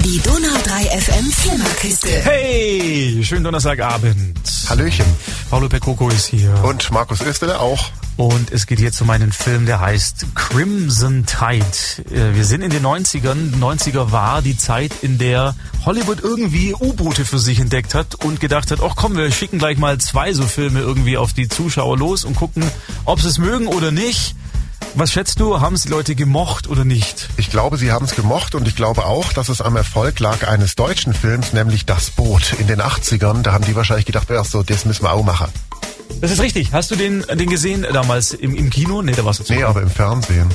Die 0.06 0.20
Donau 0.20 0.54
3 0.62 1.00
FM 1.00 1.32
Flimmerkiste. 1.32 2.08
Hey, 2.22 3.24
schönen 3.24 3.42
Donnerstagabend. 3.42 4.38
Hallöchen. 4.68 5.04
Paulo 5.50 5.68
Percoco 5.68 6.08
ist 6.10 6.26
hier. 6.26 6.54
Und 6.62 6.92
Markus 6.92 7.22
Österle 7.22 7.58
auch. 7.58 7.90
Und 8.16 8.52
es 8.52 8.68
geht 8.68 8.78
jetzt 8.78 9.00
um 9.02 9.10
einen 9.10 9.32
Film, 9.32 9.66
der 9.66 9.80
heißt 9.80 10.26
Crimson 10.36 11.26
Tide. 11.26 12.14
Äh, 12.14 12.36
wir 12.36 12.44
sind 12.44 12.62
in 12.62 12.70
den 12.70 12.86
90ern. 12.86 13.58
90er 13.58 14.12
war 14.12 14.42
die 14.42 14.56
Zeit, 14.56 14.92
in 15.02 15.18
der 15.18 15.56
Hollywood 15.84 16.20
irgendwie 16.22 16.72
U-Boote 16.72 17.24
für 17.24 17.40
sich 17.40 17.58
entdeckt 17.58 17.92
hat 17.92 18.14
und 18.24 18.38
gedacht 18.38 18.70
hat, 18.70 18.78
ach 18.80 18.94
komm, 18.94 19.16
wir 19.16 19.32
schicken 19.32 19.58
gleich 19.58 19.76
mal 19.76 19.98
zwei 19.98 20.32
so 20.32 20.44
Filme 20.44 20.78
irgendwie 20.78 21.16
auf 21.16 21.32
die 21.32 21.48
Zuschauer 21.48 21.98
los 21.98 22.24
und 22.24 22.36
gucken, 22.36 22.62
ob 23.06 23.20
sie 23.20 23.26
es 23.26 23.38
mögen 23.38 23.66
oder 23.66 23.90
nicht. 23.90 24.36
Was 24.94 25.12
schätzt 25.12 25.40
du, 25.40 25.60
haben 25.60 25.74
es 25.74 25.82
die 25.82 25.88
Leute 25.88 26.14
gemocht 26.14 26.68
oder 26.68 26.84
nicht? 26.84 27.28
Ich 27.36 27.50
glaube, 27.50 27.76
sie 27.76 27.92
haben 27.92 28.06
es 28.06 28.14
gemocht 28.14 28.54
und 28.54 28.66
ich 28.66 28.76
glaube 28.76 29.04
auch, 29.04 29.32
dass 29.32 29.48
es 29.48 29.60
am 29.60 29.76
Erfolg 29.76 30.20
lag 30.20 30.48
eines 30.48 30.74
deutschen 30.74 31.12
Films, 31.12 31.52
nämlich 31.52 31.84
Das 31.84 32.10
Boot 32.10 32.54
in 32.58 32.66
den 32.66 32.80
80ern. 32.80 33.42
Da 33.42 33.52
haben 33.52 33.64
die 33.64 33.76
wahrscheinlich 33.76 34.06
gedacht, 34.06 34.30
ach 34.30 34.44
so, 34.44 34.62
das 34.62 34.84
müssen 34.86 35.04
wir 35.04 35.12
auch 35.12 35.24
machen. 35.24 35.48
Das 36.20 36.30
ist 36.30 36.40
richtig. 36.40 36.72
Hast 36.72 36.90
du 36.90 36.96
den, 36.96 37.22
den 37.22 37.50
gesehen 37.50 37.86
damals 37.92 38.32
im, 38.32 38.54
im 38.54 38.70
Kino? 38.70 39.02
Nee, 39.02 39.12
da 39.12 39.24
warst 39.24 39.40
du 39.40 39.44
zu 39.44 39.52
Nee, 39.52 39.64
aber 39.64 39.82
im 39.82 39.90
Fernsehen. 39.90 40.48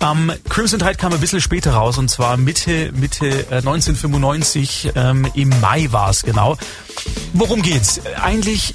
Ähm, 0.00 0.32
Crimson 0.48 0.78
Tide 0.78 0.96
kam 0.96 1.12
ein 1.12 1.20
bisschen 1.20 1.40
später 1.40 1.72
raus 1.72 1.98
und 1.98 2.10
zwar 2.10 2.36
Mitte, 2.36 2.92
Mitte 2.92 3.26
äh, 3.50 3.56
1995, 3.56 4.92
ähm, 4.94 5.26
im 5.34 5.48
Mai 5.60 5.88
war 5.90 6.10
es 6.10 6.22
genau. 6.22 6.56
Worum 7.32 7.62
geht's? 7.62 8.00
Eigentlich 8.20 8.74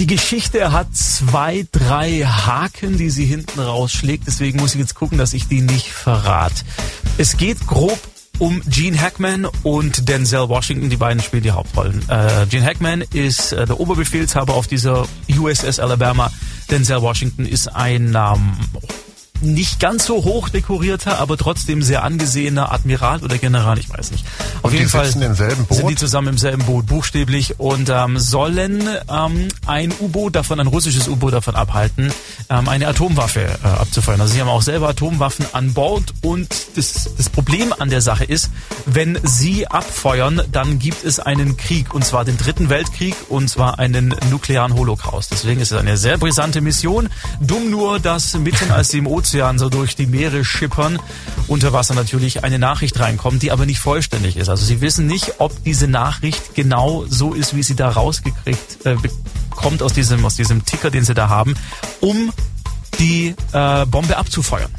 die 0.00 0.06
Geschichte 0.06 0.72
hat 0.72 0.96
zwei, 0.96 1.66
drei 1.70 2.22
Haken, 2.24 2.96
die 2.96 3.10
sie 3.10 3.26
hinten 3.26 3.60
rausschlägt. 3.60 4.26
Deswegen 4.26 4.58
muss 4.58 4.72
ich 4.72 4.80
jetzt 4.80 4.94
gucken, 4.94 5.18
dass 5.18 5.34
ich 5.34 5.46
die 5.46 5.60
nicht 5.60 5.88
verrate. 5.92 6.64
Es 7.18 7.36
geht 7.36 7.66
grob 7.66 7.98
um 8.38 8.62
Gene 8.66 8.98
Hackman 8.98 9.46
und 9.62 10.08
Denzel 10.08 10.48
Washington. 10.48 10.88
Die 10.88 10.96
beiden 10.96 11.22
spielen 11.22 11.42
die 11.42 11.50
Hauptrollen. 11.50 12.02
Äh, 12.08 12.46
Gene 12.48 12.64
Hackman 12.64 13.02
ist 13.12 13.52
äh, 13.52 13.66
der 13.66 13.78
Oberbefehlshaber 13.78 14.54
auf 14.54 14.66
dieser 14.66 15.06
USS 15.28 15.78
Alabama. 15.78 16.32
Denzel 16.70 17.02
Washington 17.02 17.44
ist 17.44 17.68
ein 17.68 18.16
ähm, 18.16 18.56
nicht 19.42 19.80
ganz 19.80 20.06
so 20.06 20.24
hoch 20.24 20.48
dekorierter, 20.48 21.18
aber 21.18 21.36
trotzdem 21.36 21.82
sehr 21.82 22.02
angesehener 22.04 22.72
Admiral 22.72 23.22
oder 23.22 23.38
General, 23.38 23.78
ich 23.78 23.88
weiß 23.88 24.10
nicht. 24.10 24.24
Auf 24.62 24.70
und 24.70 24.76
jeden 24.76 24.88
Fall 24.88 25.06
sind 25.10 25.88
die 25.88 25.94
zusammen 25.96 26.28
im 26.28 26.38
selben 26.38 26.64
Boot, 26.64 26.86
buchstäblich, 26.86 27.58
und 27.58 27.88
ähm, 27.88 28.18
sollen 28.18 28.82
ähm, 29.08 29.48
ein 29.66 29.92
U-Boot 30.00 30.36
davon, 30.36 30.60
ein 30.60 30.66
russisches 30.66 31.08
U-Boot 31.08 31.32
davon 31.32 31.54
abhalten, 31.54 32.12
ähm, 32.48 32.68
eine 32.68 32.88
Atomwaffe 32.88 33.40
äh, 33.40 33.66
abzufeuern. 33.66 34.20
Also 34.20 34.34
sie 34.34 34.40
haben 34.40 34.48
auch 34.48 34.62
selber 34.62 34.88
Atomwaffen 34.88 35.46
an 35.52 35.72
Bord 35.72 36.12
und 36.22 36.48
das, 36.76 37.10
das 37.16 37.28
Problem 37.30 37.72
an 37.78 37.90
der 37.90 38.00
Sache 38.00 38.24
ist, 38.24 38.50
wenn 38.86 39.18
sie 39.22 39.66
abfeuern, 39.66 40.42
dann 40.52 40.78
gibt 40.78 41.04
es 41.04 41.18
einen 41.18 41.56
Krieg, 41.56 41.94
und 41.94 42.04
zwar 42.04 42.24
den 42.24 42.36
dritten 42.36 42.68
Weltkrieg, 42.68 43.14
und 43.28 43.48
zwar 43.48 43.78
einen 43.78 44.14
nuklearen 44.30 44.74
Holocaust. 44.74 45.32
Deswegen 45.32 45.60
ist 45.60 45.72
es 45.72 45.78
eine 45.78 45.96
sehr 45.96 46.18
brisante 46.18 46.60
Mission. 46.60 47.08
Dumm 47.40 47.70
nur, 47.70 48.00
dass 48.00 48.34
mitten 48.34 48.70
als 48.70 48.90
sie 48.90 48.98
im 48.98 49.06
Ozean 49.06 49.29
Ozean 49.30 49.60
so 49.60 49.68
durch 49.68 49.94
die 49.94 50.06
Meere 50.06 50.44
schippern, 50.44 50.98
unter 51.46 51.72
Wasser 51.72 51.94
natürlich 51.94 52.42
eine 52.42 52.58
Nachricht 52.58 52.98
reinkommt, 52.98 53.42
die 53.42 53.52
aber 53.52 53.64
nicht 53.64 53.78
vollständig 53.78 54.36
ist. 54.36 54.48
Also 54.48 54.64
sie 54.64 54.80
wissen 54.80 55.06
nicht, 55.06 55.34
ob 55.38 55.62
diese 55.62 55.86
Nachricht 55.86 56.56
genau 56.56 57.04
so 57.08 57.32
ist, 57.32 57.54
wie 57.54 57.62
sie 57.62 57.76
da 57.76 57.90
rausgekriegt 57.90 58.84
äh, 58.84 58.96
bekommt 58.96 59.84
aus 59.84 59.92
diesem, 59.92 60.24
aus 60.24 60.34
diesem 60.34 60.64
Ticker, 60.64 60.90
den 60.90 61.04
sie 61.04 61.14
da 61.14 61.28
haben, 61.28 61.54
um 62.00 62.32
die 62.98 63.36
äh, 63.52 63.86
Bombe 63.86 64.16
abzufeuern. 64.16 64.70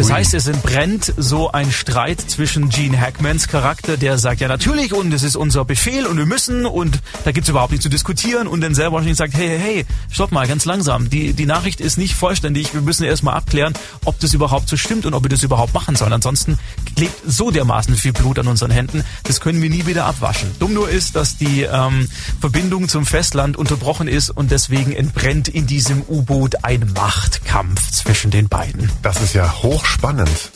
Das 0.00 0.08
Ui. 0.08 0.14
heißt, 0.14 0.32
es 0.32 0.46
entbrennt 0.46 1.12
so 1.18 1.52
ein 1.52 1.70
Streit 1.70 2.22
zwischen 2.22 2.70
Gene 2.70 2.98
Hackmans 2.98 3.48
Charakter, 3.48 3.98
der 3.98 4.16
sagt, 4.16 4.40
ja 4.40 4.48
natürlich 4.48 4.94
und 4.94 5.12
es 5.12 5.22
ist 5.22 5.36
unser 5.36 5.66
Befehl 5.66 6.06
und 6.06 6.16
wir 6.16 6.24
müssen 6.24 6.64
und 6.64 7.00
da 7.24 7.32
gibt's 7.32 7.50
überhaupt 7.50 7.72
nichts 7.72 7.82
zu 7.82 7.90
diskutieren 7.90 8.46
und 8.46 8.62
dann 8.62 8.74
selber 8.74 8.96
Washington 8.96 9.16
sagt, 9.16 9.34
hey, 9.34 9.48
hey, 9.48 9.58
hey, 9.58 9.86
stopp 10.10 10.32
mal, 10.32 10.48
ganz 10.48 10.64
langsam, 10.64 11.10
die, 11.10 11.34
die 11.34 11.44
Nachricht 11.44 11.82
ist 11.82 11.98
nicht 11.98 12.14
vollständig, 12.14 12.72
wir 12.72 12.80
müssen 12.80 13.04
erstmal 13.04 13.34
abklären, 13.34 13.74
ob 14.06 14.18
das 14.20 14.32
überhaupt 14.32 14.70
so 14.70 14.78
stimmt 14.78 15.04
und 15.04 15.12
ob 15.12 15.22
wir 15.22 15.28
das 15.28 15.42
überhaupt 15.42 15.74
machen 15.74 15.96
sollen. 15.96 16.14
Ansonsten 16.14 16.58
klebt 16.96 17.20
so 17.26 17.50
dermaßen 17.50 17.94
viel 17.94 18.14
Blut 18.14 18.38
an 18.38 18.46
unseren 18.46 18.70
Händen, 18.70 19.04
das 19.24 19.42
können 19.42 19.60
wir 19.60 19.68
nie 19.68 19.84
wieder 19.84 20.06
abwaschen. 20.06 20.50
Dumm 20.60 20.72
nur 20.72 20.88
ist, 20.88 21.14
dass 21.14 21.36
die 21.36 21.64
ähm, 21.70 22.08
Verbindung 22.40 22.88
zum 22.88 23.04
Festland 23.04 23.58
unterbrochen 23.58 24.08
ist 24.08 24.30
und 24.30 24.50
deswegen 24.50 24.92
entbrennt 24.92 25.48
in 25.48 25.66
diesem 25.66 26.02
U-Boot 26.08 26.64
ein 26.64 26.90
Machtkampf 26.94 27.90
zwischen 27.90 28.30
den 28.30 28.48
beiden. 28.48 28.90
Das 29.02 29.20
ist 29.20 29.34
ja 29.34 29.60
hochspannend. 29.90 30.50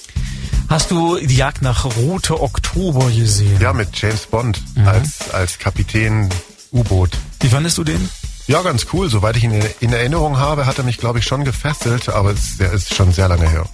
Hast 0.69 0.91
du 0.91 1.19
die 1.19 1.37
Jagd 1.37 1.61
nach 1.63 1.85
Rote 1.85 2.41
Oktober 2.41 3.11
gesehen? 3.11 3.61
Ja, 3.61 3.73
mit 3.73 3.89
James 4.01 4.27
Bond 4.27 4.63
Mhm. 4.77 4.89
als, 4.89 5.31
als 5.33 5.59
Kapitän 5.59 6.29
U-Boot. 6.73 7.19
Wie 7.41 7.49
fandest 7.49 7.79
du 7.79 7.85
den? 7.85 8.09
Ja, 8.47 8.61
ganz 8.63 8.87
cool. 8.93 9.09
Soweit 9.09 9.37
ich 9.37 9.45
ihn 9.45 9.63
in 9.81 9.93
Erinnerung 9.93 10.39
habe, 10.39 10.67
hat 10.67 10.77
er 10.79 10.85
mich, 10.85 10.99
glaube 10.99 11.19
ich, 11.19 11.25
schon 11.25 11.45
gefesselt, 11.45 12.09
aber 12.11 12.31
es, 12.33 12.59
der 12.59 12.73
ist 12.73 12.95
schon 12.95 13.11
sehr 13.13 13.29
lange 13.29 13.49
her. 13.49 13.65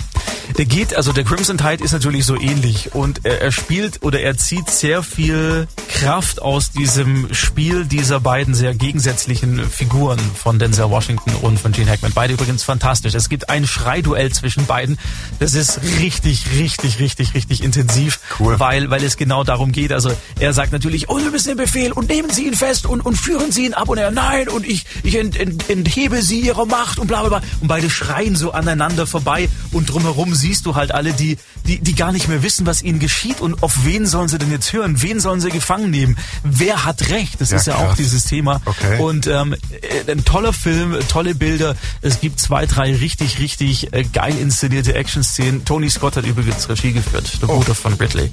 Der 0.58 0.64
geht, 0.64 0.94
also 0.96 1.12
der 1.12 1.22
Crimson 1.24 1.58
Tide 1.58 1.82
ist 1.82 1.92
natürlich 1.92 2.24
so 2.26 2.34
ähnlich 2.36 2.92
und 2.92 3.20
er, 3.24 3.40
er 3.40 3.52
spielt 3.52 4.02
oder 4.02 4.20
er 4.20 4.36
zieht 4.36 4.68
sehr 4.68 5.04
viel 5.04 5.68
Kraft 5.88 6.42
aus 6.42 6.72
diesem 6.72 7.32
Spiel 7.32 7.84
dieser 7.84 8.18
beiden 8.18 8.54
sehr 8.54 8.74
gegensätzlichen 8.74 9.64
Figuren 9.68 10.18
von 10.18 10.58
Denzel 10.58 10.90
Washington 10.90 11.34
und 11.42 11.58
von 11.60 11.70
Gene 11.70 11.88
Hackman. 11.90 12.12
Beide 12.14 12.32
übrigens 12.34 12.64
fantastisch. 12.64 13.14
Es 13.14 13.28
gibt 13.28 13.48
ein 13.48 13.64
Schreiduell 13.66 14.32
zwischen 14.32 14.66
beiden. 14.66 14.98
Das 15.38 15.54
ist 15.54 15.80
richtig, 16.00 16.44
richtig, 16.58 16.98
richtig, 16.98 17.34
richtig 17.34 17.62
intensiv, 17.62 18.18
Cool. 18.40 18.58
weil, 18.58 18.90
weil 18.90 19.04
es 19.04 19.16
genau 19.16 19.44
darum 19.44 19.70
geht. 19.70 19.92
Also 19.92 20.10
er 20.40 20.52
sagt 20.52 20.72
natürlich, 20.72 21.08
oh, 21.08 21.18
wir 21.18 21.30
müssen 21.30 21.48
den 21.48 21.58
Befehl 21.58 21.92
und 21.92 22.08
nehmen 22.08 22.30
Sie 22.30 22.46
ihn 22.48 22.54
fest 22.54 22.86
und, 22.86 23.00
und 23.00 23.14
führen 23.16 23.52
Sie 23.52 23.66
ihn 23.66 23.74
ab 23.74 23.88
und 23.88 23.98
er, 23.98 24.10
nein, 24.10 24.48
und 24.48 24.59
ich, 24.66 24.84
ich 25.02 25.16
ent, 25.16 25.36
ent, 25.36 25.68
enthebe 25.70 26.22
Sie 26.22 26.40
Ihrer 26.40 26.66
Macht 26.66 26.98
und 26.98 27.06
bla 27.06 27.20
bla 27.20 27.38
bla. 27.38 27.48
Und 27.60 27.68
beide 27.68 27.90
schreien 27.90 28.36
so 28.36 28.52
aneinander 28.52 29.06
vorbei 29.06 29.48
und 29.72 29.90
drumherum 29.90 30.34
siehst 30.34 30.66
du 30.66 30.74
halt 30.74 30.92
alle, 30.92 31.12
die, 31.12 31.38
die, 31.66 31.78
die 31.80 31.94
gar 31.94 32.12
nicht 32.12 32.28
mehr 32.28 32.42
wissen, 32.42 32.66
was 32.66 32.82
ihnen 32.82 32.98
geschieht 32.98 33.40
und 33.40 33.62
auf 33.62 33.84
wen 33.84 34.06
sollen 34.06 34.28
sie 34.28 34.38
denn 34.38 34.50
jetzt 34.50 34.72
hören? 34.72 35.00
Wen 35.02 35.20
sollen 35.20 35.40
sie 35.40 35.50
gefangen 35.50 35.90
nehmen? 35.90 36.16
Wer 36.42 36.84
hat 36.84 37.08
Recht? 37.10 37.40
Das 37.40 37.50
Ja, 37.50 37.56
ist 37.58 37.66
ja 37.66 37.74
krass. 37.74 37.90
auch 37.90 37.94
dieses 37.96 38.24
Thema. 38.24 38.60
Okay. 38.64 38.98
Und 39.00 39.26
ähm, 39.26 39.54
äh, 39.80 40.10
ein 40.10 40.24
toller 40.24 40.52
Film, 40.52 40.96
tolle 41.08 41.34
Bilder. 41.34 41.76
Es 42.02 42.20
gibt 42.20 42.40
zwei, 42.40 42.66
drei 42.66 42.94
richtig, 42.94 43.38
richtig 43.38 43.92
äh, 43.92 44.04
geil 44.04 44.34
inszenierte 44.40 44.94
Action-Szenen. 44.94 45.64
Tony 45.64 45.90
Scott 45.90 46.16
hat 46.16 46.26
übrigens 46.26 46.68
Regie 46.68 46.92
geführt, 46.92 47.30
der 47.40 47.48
Oh. 47.50 47.58
Bruder 47.58 47.74
von 47.74 47.94
Ridley. 47.94 48.30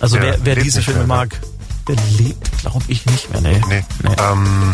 Also 0.00 0.16
Der 0.16 0.24
wer, 0.24 0.38
wer 0.44 0.56
diese 0.56 0.82
Filme 0.82 1.00
ne? 1.00 1.06
mag, 1.06 1.40
der 1.88 1.96
lebt, 2.18 2.50
glaube 2.58 2.84
ich, 2.88 3.04
nicht 3.06 3.30
mehr. 3.30 3.40
Nee. 3.40 3.60
Nee. 3.68 3.84
Nee. 4.02 4.10
Ähm, 4.32 4.72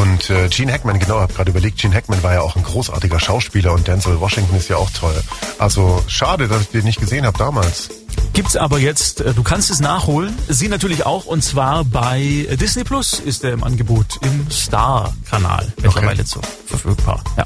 und 0.00 0.30
äh, 0.30 0.48
Gene 0.48 0.72
Hackman, 0.72 0.98
genau, 0.98 1.20
hab 1.20 1.34
gerade 1.34 1.50
überlegt, 1.50 1.78
Gene 1.78 1.94
Hackman 1.94 2.22
war 2.22 2.34
ja 2.34 2.40
auch 2.40 2.56
ein 2.56 2.62
großartiger 2.62 3.20
Schauspieler 3.20 3.72
und 3.72 3.86
Denzel 3.86 4.20
Washington 4.20 4.56
ist 4.56 4.68
ja 4.68 4.76
auch 4.76 4.90
toll. 4.90 5.14
Also 5.58 6.02
schade, 6.06 6.48
dass 6.48 6.62
ich 6.62 6.68
den 6.68 6.84
nicht 6.84 7.00
gesehen 7.00 7.26
habe 7.26 7.36
damals. 7.38 7.88
Gibt's 8.32 8.56
aber 8.56 8.78
jetzt, 8.78 9.20
äh, 9.20 9.34
du 9.34 9.42
kannst 9.42 9.70
es 9.70 9.80
nachholen, 9.80 10.36
sie 10.48 10.68
natürlich 10.68 11.06
auch, 11.06 11.26
und 11.26 11.42
zwar 11.42 11.84
bei 11.84 12.46
Disney 12.60 12.84
Plus 12.84 13.14
ist 13.20 13.44
er 13.44 13.52
im 13.52 13.64
Angebot, 13.64 14.18
im 14.22 14.50
Star-Kanal 14.50 15.72
mittlerweile 15.82 16.24
zu 16.24 16.40
verfügbar. 16.66 17.22
Ja. 17.36 17.44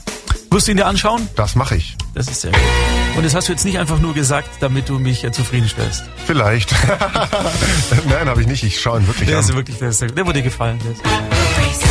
Wirst 0.51 0.69
du 0.69 0.71
ihn 0.71 0.77
dir 0.77 0.87
anschauen? 0.87 1.29
Das 1.35 1.57
mache 1.57 1.75
ich. 1.77 1.97
Das 2.15 2.29
ist 2.29 2.43
sehr 2.43 2.53
gut. 2.53 2.61
Und 3.17 3.25
das 3.27 3.35
hast 3.35 3.49
du 3.49 3.53
jetzt 3.53 3.65
nicht 3.65 3.79
einfach 3.79 3.99
nur 3.99 4.15
gesagt, 4.15 4.49
damit 4.61 4.89
du 4.89 5.01
mich 5.01 5.25
äh, 5.25 5.33
zufriedenstellst. 5.33 6.05
Vielleicht. 6.27 6.73
Nein, 8.09 8.29
habe 8.29 8.41
ich 8.41 8.47
nicht. 8.47 8.63
Ich 8.63 8.81
schaue 8.81 9.01
ihn 9.01 9.07
wirklich 9.09 9.29
Der 9.29 9.39
an. 9.39 9.45
ist 9.45 9.53
wirklich, 9.55 9.79
der, 9.79 9.89
ist 9.89 10.01
der 10.01 10.11
wurde 10.19 10.35
dir 10.35 10.43
gefallen. 10.43 10.79
Der 10.85 10.93
ist 10.93 11.01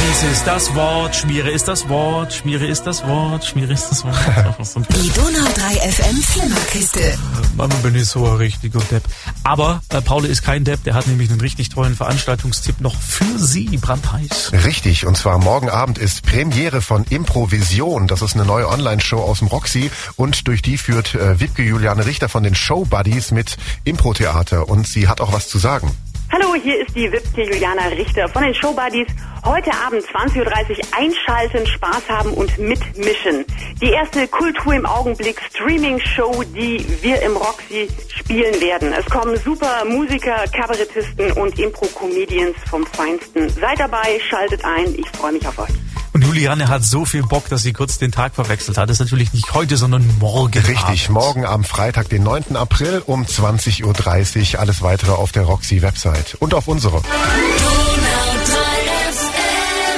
Dies 0.05 0.23
ist 0.23 0.45
das 0.45 0.75
Wort, 0.75 1.15
Schmiere 1.15 1.49
ist 1.49 1.65
das 1.69 1.87
Wort, 1.87 2.33
Schmiere 2.33 2.65
ist 2.65 2.83
das 2.83 3.07
Wort, 3.07 3.45
Schmiere 3.45 3.71
ist 3.71 3.89
das 3.89 4.03
Wort. 4.03 4.17
Die 4.89 5.09
Donau 5.11 5.49
3 5.55 5.91
FM 5.91 6.17
Flimmerkiste. 6.17 7.17
Mama 7.55 7.73
bin 7.75 7.95
ich 7.95 8.07
so 8.07 8.25
ein 8.25 8.35
richtiger 8.35 8.81
Depp. 8.91 9.03
Aber 9.45 9.81
äh, 9.89 10.01
Paul 10.01 10.25
ist 10.25 10.43
kein 10.43 10.65
Depp, 10.65 10.83
der 10.83 10.93
hat 10.93 11.07
nämlich 11.07 11.29
einen 11.29 11.39
richtig 11.39 11.69
tollen 11.69 11.95
Veranstaltungstipp 11.95 12.81
noch 12.81 12.99
für 12.99 13.39
Sie, 13.39 13.77
brandheiß. 13.77 14.51
Richtig, 14.65 15.05
und 15.05 15.15
zwar 15.15 15.37
morgen 15.37 15.69
Abend 15.69 15.97
ist 15.97 16.23
Premiere 16.23 16.81
von 16.81 17.05
Improvision. 17.05 18.07
Das 18.07 18.21
ist 18.21 18.35
eine 18.35 18.43
neue 18.43 18.67
Online-Show 18.67 19.21
aus 19.21 19.39
dem 19.39 19.47
Roxy 19.47 19.89
und 20.17 20.49
durch 20.49 20.61
die 20.61 20.77
führt 20.77 21.15
äh, 21.15 21.39
Wipke 21.39 21.63
Juliane 21.63 22.05
Richter 22.05 22.27
von 22.27 22.43
den 22.43 22.55
Show 22.55 22.83
Buddies 22.83 23.31
mit 23.31 23.55
Impro-Theater 23.85 24.67
und 24.67 24.85
sie 24.85 25.07
hat 25.07 25.21
auch 25.21 25.31
was 25.31 25.47
zu 25.47 25.59
sagen. 25.59 25.95
Hallo, 26.33 26.55
hier 26.55 26.81
ist 26.81 26.95
die 26.95 27.11
Wipke 27.11 27.43
Juliana 27.43 27.89
Richter 27.89 28.27
von 28.27 28.41
den 28.41 28.55
Showbuddies. 28.55 29.05
Heute 29.45 29.69
Abend 29.85 30.01
20.30 30.01 30.39
Uhr 30.39 30.97
einschalten, 30.97 31.67
Spaß 31.67 32.09
haben 32.09 32.33
und 32.33 32.57
mitmischen. 32.57 33.45
Die 33.79 33.91
erste 33.91 34.27
Kultur 34.27 34.73
im 34.73 34.87
Augenblick 34.87 35.39
Streaming-Show, 35.51 36.43
die 36.55 36.83
wir 37.03 37.21
im 37.21 37.37
Roxy 37.37 37.87
spielen 38.07 38.59
werden. 38.59 38.93
Es 38.93 39.05
kommen 39.05 39.37
super 39.37 39.85
Musiker, 39.85 40.45
Kabarettisten 40.51 41.33
und 41.33 41.59
Impro-Comedians 41.59 42.57
vom 42.67 42.83
Feinsten. 42.83 43.49
Seid 43.49 43.79
dabei, 43.79 44.19
schaltet 44.27 44.65
ein, 44.65 44.87
ich 44.97 45.07
freue 45.09 45.33
mich 45.33 45.47
auf 45.47 45.59
euch. 45.59 45.92
Und 46.13 46.23
Juliane 46.23 46.67
hat 46.69 46.83
so 46.83 47.05
viel 47.05 47.23
Bock, 47.23 47.49
dass 47.49 47.63
sie 47.63 47.73
kurz 47.73 47.97
den 47.97 48.11
Tag 48.11 48.35
verwechselt 48.35 48.77
hat. 48.77 48.87
Das 48.87 48.97
ist 48.97 48.99
natürlich 48.99 49.33
nicht 49.33 49.53
heute, 49.53 49.77
sondern 49.77 50.07
morgen. 50.19 50.59
Richtig, 50.59 51.05
Abend. 51.05 51.09
morgen 51.09 51.45
am 51.45 51.63
Freitag, 51.63 52.09
den 52.09 52.23
9. 52.23 52.55
April 52.55 53.01
um 53.05 53.25
20.30 53.25 54.53
Uhr. 54.53 54.59
Alles 54.59 54.81
weitere 54.83 55.11
auf 55.11 55.31
der 55.31 55.43
Roxy-Website 55.43 56.37
und 56.39 56.53
auf 56.53 56.67
unserer. 56.67 57.01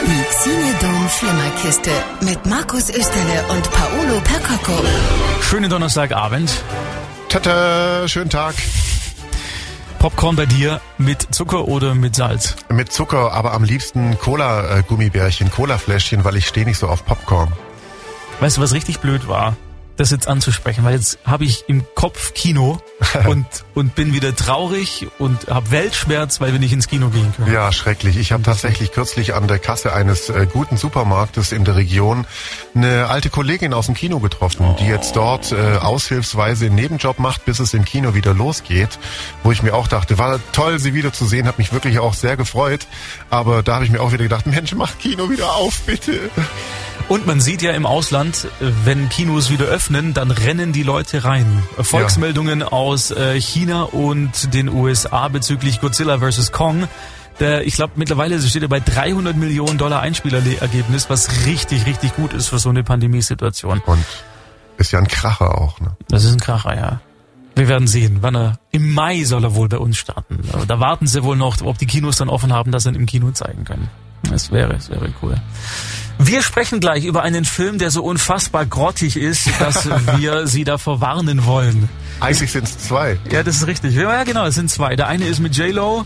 Die 0.07 0.23
Xinedom 0.29 1.09
Flimmerkiste 1.09 1.91
mit 2.21 2.45
Markus 2.45 2.89
Österle 2.89 3.43
und 3.49 3.69
Paolo 3.71 4.21
Percocco. 4.21 4.83
Schönen 5.41 5.69
Donnerstagabend. 5.69 6.63
Tata, 7.27 8.07
schönen 8.07 8.29
Tag. 8.29 8.55
Popcorn 10.05 10.35
bei 10.35 10.45
dir 10.45 10.81
mit 10.99 11.33
Zucker 11.33 11.67
oder 11.67 11.95
mit 11.95 12.15
Salz? 12.15 12.55
Mit 12.69 12.93
Zucker, 12.93 13.31
aber 13.31 13.53
am 13.53 13.63
liebsten 13.63 14.19
Cola-Gummibärchen, 14.19 15.49
Cola-Fläschchen, 15.49 16.23
weil 16.23 16.35
ich 16.35 16.45
stehe 16.45 16.63
nicht 16.63 16.77
so 16.77 16.87
auf 16.87 17.03
Popcorn. 17.07 17.51
Weißt 18.39 18.57
du, 18.57 18.61
was 18.61 18.73
richtig 18.73 18.99
blöd 18.99 19.27
war? 19.27 19.57
Das 19.97 20.11
jetzt 20.11 20.27
anzusprechen, 20.27 20.83
weil 20.83 20.95
jetzt 20.95 21.19
habe 21.23 21.45
ich 21.45 21.65
im 21.67 21.85
Kopf 21.95 22.33
Kino 22.33 22.79
und, 23.27 23.45
und 23.75 23.95
bin 23.95 24.13
wieder 24.13 24.35
traurig 24.35 25.07
und 25.19 25.47
habe 25.47 25.71
Weltschmerz, 25.71 26.41
weil 26.41 26.51
wir 26.51 26.59
nicht 26.59 26.73
ins 26.73 26.87
Kino 26.87 27.09
gehen 27.09 27.33
können. 27.35 27.51
Ja, 27.53 27.71
schrecklich. 27.71 28.17
Ich 28.17 28.33
habe 28.33 28.43
tatsächlich 28.43 28.91
kürzlich 28.91 29.33
an 29.33 29.47
der 29.47 29.59
Kasse 29.59 29.93
eines 29.93 30.29
äh, 30.29 30.47
guten 30.51 30.75
Supermarktes 30.75 31.53
in 31.53 31.63
der 31.63 31.77
Region 31.77 32.25
eine 32.73 33.07
alte 33.07 33.29
Kollegin 33.29 33.73
aus 33.73 33.85
dem 33.85 33.95
Kino 33.95 34.19
getroffen, 34.19 34.75
die 34.79 34.85
jetzt 34.85 35.15
dort 35.15 35.53
äh, 35.53 35.77
aushilfsweise 35.77 36.65
einen 36.65 36.75
Nebenjob 36.75 37.19
macht, 37.19 37.45
bis 37.45 37.59
es 37.59 37.73
im 37.73 37.85
Kino 37.85 38.13
wieder 38.13 38.33
losgeht. 38.33 38.99
Wo 39.43 39.51
ich 39.51 39.63
mir 39.63 39.73
auch 39.73 39.87
dachte, 39.87 40.17
war 40.17 40.39
toll, 40.51 40.79
sie 40.79 40.93
wiederzusehen, 40.93 41.47
hat 41.47 41.57
mich 41.57 41.71
wirklich 41.71 41.99
auch 41.99 42.13
sehr 42.13 42.35
gefreut. 42.35 42.87
Aber 43.29 43.63
da 43.63 43.75
habe 43.75 43.85
ich 43.85 43.91
mir 43.91 44.01
auch 44.01 44.11
wieder 44.11 44.23
gedacht, 44.23 44.45
Mensch, 44.45 44.73
mach 44.75 44.97
Kino 44.97 45.29
wieder 45.29 45.55
auf, 45.55 45.81
bitte. 45.81 46.29
Und 47.07 47.27
man 47.27 47.39
sieht 47.39 47.61
ja 47.61 47.71
im 47.73 47.85
Ausland, 47.85 48.47
wenn 48.59 49.09
Kinos 49.09 49.51
wieder 49.51 49.65
öffnen, 49.65 50.15
dann 50.15 50.31
rennen 50.31 50.73
die 50.73 50.81
Leute 50.81 51.23
rein. 51.23 51.61
Volksmeldungen 51.79 52.63
aus 52.63 53.11
äh, 53.11 53.39
China 53.39 53.83
und 53.83 54.53
den 54.55 54.69
USA 54.69 55.27
bezüglich 55.27 55.81
Godzilla 55.81 56.17
vs. 56.19 56.51
Kong. 56.51 56.87
Der, 57.39 57.67
ich 57.67 57.75
glaube, 57.75 57.93
mittlerweile 57.97 58.41
steht 58.41 58.63
er 58.63 58.69
bei 58.69 58.79
300 58.79 59.35
Millionen 59.35 59.77
Dollar 59.77 60.01
Einspielergebnis, 60.01 61.09
was 61.09 61.45
richtig, 61.45 61.85
richtig 61.85 62.15
gut 62.15 62.33
ist 62.33 62.47
für 62.47 62.59
so 62.59 62.69
eine 62.69 62.83
Pandemiesituation. 62.83 63.81
Und 63.85 64.05
ist 64.77 64.91
ja 64.91 64.99
ein 64.99 65.07
Kracher 65.07 65.61
auch, 65.61 65.79
ne? 65.79 65.95
Das 66.07 66.23
ist 66.23 66.33
ein 66.33 66.39
Kracher, 66.39 66.75
ja. 66.75 67.01
Wir 67.55 67.67
werden 67.67 67.87
sehen, 67.87 68.17
wann 68.21 68.35
er, 68.35 68.59
im 68.71 68.91
Mai 68.91 69.23
soll 69.23 69.43
er 69.43 69.55
wohl 69.55 69.69
bei 69.69 69.77
uns 69.77 69.97
starten. 69.97 70.39
Aber 70.51 70.65
Da 70.65 70.79
warten 70.79 71.07
sie 71.07 71.23
wohl 71.23 71.37
noch, 71.37 71.61
ob 71.61 71.77
die 71.77 71.85
Kinos 71.85 72.17
dann 72.17 72.29
offen 72.29 72.51
haben, 72.51 72.71
dass 72.71 72.83
sie 72.83 72.89
ihn 72.89 72.95
im 72.95 73.05
Kino 73.05 73.31
zeigen 73.31 73.63
können. 73.63 73.89
Das 74.29 74.51
wäre, 74.51 74.73
das 74.73 74.89
wäre 74.89 75.13
cool. 75.21 75.35
Wir 76.17 76.41
sprechen 76.41 76.79
gleich 76.79 77.05
über 77.05 77.23
einen 77.23 77.45
Film, 77.45 77.77
der 77.77 77.91
so 77.91 78.03
unfassbar 78.03 78.65
grottig 78.65 79.17
ist, 79.17 79.49
dass 79.59 79.85
wir 80.17 80.47
Sie 80.47 80.63
davor 80.63 81.01
warnen 81.01 81.45
wollen. 81.45 81.89
Eigentlich 82.19 82.51
sind 82.51 82.65
es 82.65 82.77
zwei. 82.77 83.17
Ja, 83.31 83.43
das 83.43 83.57
ist 83.57 83.67
richtig. 83.67 83.95
Ja, 83.95 84.23
genau, 84.23 84.45
es 84.45 84.55
sind 84.55 84.69
zwei. 84.71 84.95
Der 84.95 85.07
eine 85.07 85.25
ist 85.25 85.39
mit 85.39 85.55
J-Lo 85.57 86.05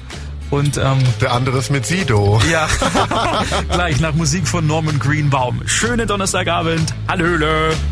und 0.49 0.77
ähm, 0.77 0.97
Der 1.21 1.33
andere 1.33 1.59
ist 1.59 1.69
mit 1.69 1.85
Sido. 1.85 2.41
ja, 2.51 2.67
gleich 3.71 3.99
nach 3.99 4.13
Musik 4.13 4.47
von 4.47 4.65
Norman 4.65 4.97
Greenbaum. 4.97 5.61
Schönen 5.67 6.07
Donnerstagabend. 6.07 6.93
Hallöle. 7.07 7.75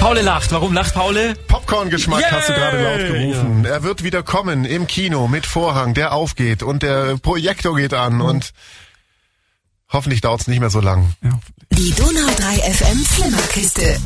Paule 0.00 0.20
lacht. 0.22 0.50
Warum 0.52 0.74
lacht 0.74 0.92
Paule? 0.94 1.34
Popcorn-Geschmack 1.48 2.24
hast 2.30 2.50
du 2.50 2.52
gerade 2.52 2.82
laut 2.82 2.98
gerufen. 3.12 3.64
Er 3.64 3.82
wird 3.84 4.02
wieder 4.02 4.22
kommen 4.22 4.64
im 4.66 4.86
Kino 4.86 5.28
mit 5.28 5.46
Vorhang, 5.46 5.94
der 5.94 6.12
aufgeht 6.12 6.62
und 6.62 6.82
der 6.82 7.16
Projektor 7.16 7.74
geht 7.76 7.94
an 7.94 8.20
und 8.20 8.50
hoffentlich 9.94 10.20
dauert 10.20 10.42
es 10.42 10.48
nicht 10.48 10.60
mehr 10.60 10.70
so 10.70 10.80
lang. 10.80 11.14
Ja. 11.22 11.30
Die 11.72 11.90
Donau 11.92 12.26
3 12.36 12.72
FM 12.72 12.98
Flimmerkiste. 13.04 13.98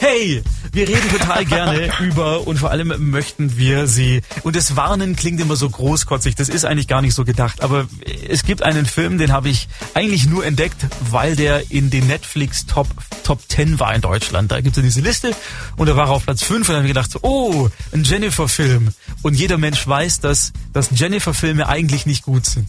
Hey, 0.00 0.42
wir 0.72 0.88
reden 0.88 1.08
total 1.10 1.44
gerne 1.44 1.92
über 2.00 2.46
und 2.46 2.58
vor 2.58 2.70
allem 2.70 3.10
möchten 3.10 3.56
wir 3.56 3.86
sie. 3.86 4.22
Und 4.42 4.56
das 4.56 4.74
Warnen 4.74 5.14
klingt 5.14 5.40
immer 5.40 5.54
so 5.54 5.68
großkotzig. 5.68 6.34
Das 6.34 6.48
ist 6.48 6.64
eigentlich 6.64 6.88
gar 6.88 7.02
nicht 7.02 7.14
so 7.14 7.24
gedacht. 7.24 7.62
Aber 7.62 7.86
es 8.28 8.44
gibt 8.44 8.62
einen 8.62 8.86
Film, 8.86 9.18
den 9.18 9.32
habe 9.32 9.48
ich 9.48 9.68
eigentlich 9.94 10.26
nur 10.26 10.44
entdeckt, 10.44 10.86
weil 11.10 11.36
der 11.36 11.70
in 11.70 11.90
den 11.90 12.06
Netflix 12.06 12.66
Top 12.66 12.88
Top 13.22 13.40
10 13.48 13.78
war 13.78 13.94
in 13.94 14.00
Deutschland. 14.00 14.50
Da 14.50 14.60
gibt 14.60 14.76
es 14.76 14.82
ja 14.82 14.82
diese 14.82 15.00
Liste 15.00 15.36
und 15.76 15.88
da 15.88 15.96
war 15.96 16.06
er 16.06 16.12
auf 16.12 16.24
Platz 16.24 16.42
5 16.42 16.60
und 16.60 16.68
dann 16.68 16.76
habe 16.76 16.86
ich 16.86 16.94
gedacht, 16.94 17.12
so, 17.12 17.20
oh, 17.22 17.68
ein 17.92 18.02
Jennifer-Film. 18.02 18.88
Und 19.22 19.34
jeder 19.34 19.58
Mensch 19.58 19.86
weiß, 19.86 20.20
dass, 20.20 20.52
dass 20.72 20.90
Jennifer-Filme 20.92 21.68
eigentlich 21.68 22.06
nicht 22.06 22.24
gut 22.24 22.46
sind. 22.46 22.68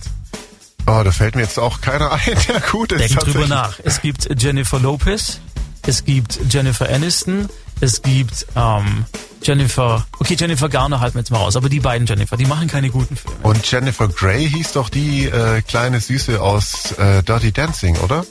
Oh, 0.85 1.01
da 1.03 1.11
fällt 1.11 1.35
mir 1.35 1.41
jetzt 1.41 1.59
auch 1.59 1.81
keiner 1.81 2.11
ein, 2.25 2.37
der 2.47 2.59
gut 2.61 2.91
ist. 2.91 3.09
Denk 3.09 3.19
drüber 3.19 3.47
nach. 3.47 3.79
Es 3.83 4.01
gibt 4.01 4.29
Jennifer 4.41 4.79
Lopez, 4.79 5.39
es 5.85 6.03
gibt 6.03 6.39
Jennifer 6.49 6.89
Aniston, 6.89 7.49
es 7.79 8.01
gibt 8.01 8.45
ähm, 8.55 9.05
Jennifer, 9.41 10.05
okay, 10.19 10.35
Jennifer 10.39 10.69
Garner 10.69 10.99
halten 10.99 11.15
wir 11.15 11.21
jetzt 11.21 11.31
mal 11.31 11.39
raus, 11.39 11.55
aber 11.55 11.69
die 11.69 11.79
beiden 11.79 12.07
Jennifer, 12.07 12.37
die 12.37 12.45
machen 12.45 12.67
keine 12.67 12.89
guten 12.89 13.15
Filme. 13.15 13.37
Und 13.43 13.69
Jennifer 13.69 14.07
Grey 14.07 14.49
hieß 14.49 14.73
doch 14.73 14.89
die 14.89 15.25
äh, 15.25 15.61
kleine 15.61 15.99
Süße 15.99 16.41
aus 16.41 16.93
äh, 16.93 17.23
Dirty 17.23 17.51
Dancing, 17.51 17.97
oder? 17.97 18.25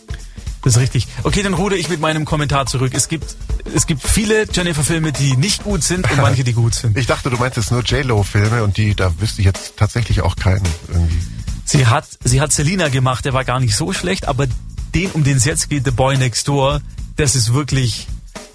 Das 0.63 0.77
ist 0.77 0.81
richtig. 0.81 1.09
Okay, 1.25 1.43
dann 1.43 1.55
ruder 1.55 1.77
ich 1.77 1.89
mit 1.89 2.01
meinem 2.01 2.25
Kommentar 2.25 2.67
zurück. 2.67 2.93
Es 2.95 3.09
gibt, 3.09 3.37
es 3.75 3.87
gibt 3.87 4.03
viele 4.03 4.47
Jennifer-Filme, 4.51 5.11
die 5.13 5.37
nicht 5.37 5.65
gut 5.65 5.83
sind 5.83 6.09
und 6.11 6.19
manche, 6.19 6.45
die 6.45 6.53
gut 6.53 6.75
sind. 6.75 6.97
Ich 7.03 7.07
dachte, 7.07 7.31
du 7.31 7.37
meintest 7.37 7.73
nur 7.73 7.83
J-Lo-Filme 7.83 8.63
und 8.63 8.77
die, 8.77 8.95
da 8.95 9.13
wüsste 9.21 9.41
ich 9.41 9.47
jetzt 9.47 9.77
tatsächlich 9.77 10.23
auch 10.23 10.37
keinen 10.37 10.67
irgendwie. 10.89 11.21
Sie 11.65 11.87
hat, 11.87 12.07
sie 12.25 12.41
hat 12.41 12.53
Selina 12.53 12.89
gemacht, 12.89 13.25
der 13.25 13.33
war 13.33 13.45
gar 13.45 13.61
nicht 13.61 13.77
so 13.77 13.93
schlecht, 13.93 14.29
aber 14.29 14.47
den, 14.95 15.11
um 15.13 15.25
den 15.25 15.37
es 15.37 15.45
jetzt 15.45 15.69
geht, 15.69 15.85
The 15.85 15.91
Boy 15.91 16.17
Next 16.19 16.49
Door, 16.49 16.81
das 17.17 17.35
ist 17.35 17.55
wirklich, 17.55 18.09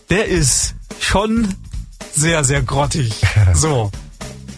der 0.09 0.25
ist 0.25 0.75
schon 0.99 1.53
sehr, 2.13 2.43
sehr 2.43 2.61
grottig. 2.61 3.13
So. 3.53 3.91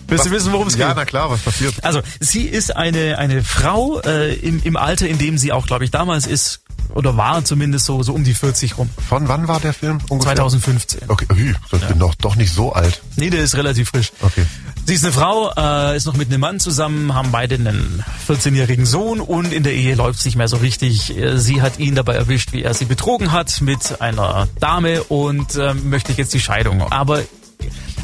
Willst 0.08 0.25
du 0.25 0.32
wissen, 0.32 0.51
worum 0.51 0.68
es 0.68 0.74
geht? 0.74 0.82
Ja, 0.82 0.94
na 0.96 1.06
klar, 1.06 1.29
was 1.29 1.41
passiert? 1.41 1.84
Also, 1.84 2.01
sie 2.20 2.46
ist 2.48 2.75
eine, 2.75 3.20
eine 3.20 3.44
Frau 3.44 4.01
äh, 4.01 4.34
im, 4.34 4.60
im 4.63 4.75
Alter, 4.75 5.08
in 5.08 5.20
dem 5.20 5.38
sie 5.38 5.51
auch, 5.51 5.68
glaube 5.68 5.86
ich, 5.86 5.91
damals 5.91 6.25
ist, 6.25 6.62
oder 6.93 7.17
war 7.17 7.43
zumindest 7.43 7.86
so, 7.86 8.03
so 8.03 8.13
um 8.13 8.24
die 8.24 8.34
40 8.34 8.77
rum. 8.77 8.89
Von 9.08 9.27
wann 9.27 9.48
war 9.48 9.60
der 9.60 9.74
Film? 9.74 10.00
Ungefähr? 10.10 10.36
2015. 10.36 11.01
Okay, 11.08 11.25
ui, 11.31 11.55
ich 11.72 11.88
bin 11.88 12.00
doch, 12.00 12.15
doch 12.15 12.36
nicht 12.36 12.53
so 12.53 12.74
alt. 12.74 13.01
Nee, 13.15 13.29
der 13.29 13.43
ist 13.43 13.55
relativ 13.55 13.89
frisch. 13.89 14.12
Okay. 14.22 14.46
Sie 14.86 14.96
ist 14.96 15.03
eine 15.03 15.13
Frau, 15.13 15.51
äh, 15.55 15.96
ist 15.96 16.08
noch 16.08 16.15
mit 16.17 16.29
einem 16.29 16.41
Mann 16.41 16.60
zusammen, 16.60 17.13
haben 17.13 17.31
beide 17.31 17.55
einen 17.55 18.03
14-jährigen 18.27 18.88
Sohn 18.88 19.19
und 19.19 19.53
in 19.53 19.62
der 19.62 19.74
Ehe 19.74 19.93
läuft 19.93 20.19
es 20.19 20.25
nicht 20.25 20.36
mehr 20.36 20.48
so 20.48 20.58
richtig. 20.58 21.15
Äh, 21.15 21.38
Sie 21.38 21.62
hat 21.62 21.77
ihn 21.77 21.93
dabei 21.93 22.15
erwischt, 22.15 22.53
wie 22.53 22.63
er 22.63 22.74
sie 22.74 22.86
betrogen 22.86 23.31
hat 23.31 23.62
mit 23.62 24.01
einer 24.01 24.48
Dame 24.60 25.03
und 25.03 25.55
äh, 25.55 25.75
möchte 25.75 26.13
jetzt 26.13 26.34
die 26.34 26.39
Scheidung. 26.39 26.81
Aber 26.91 27.22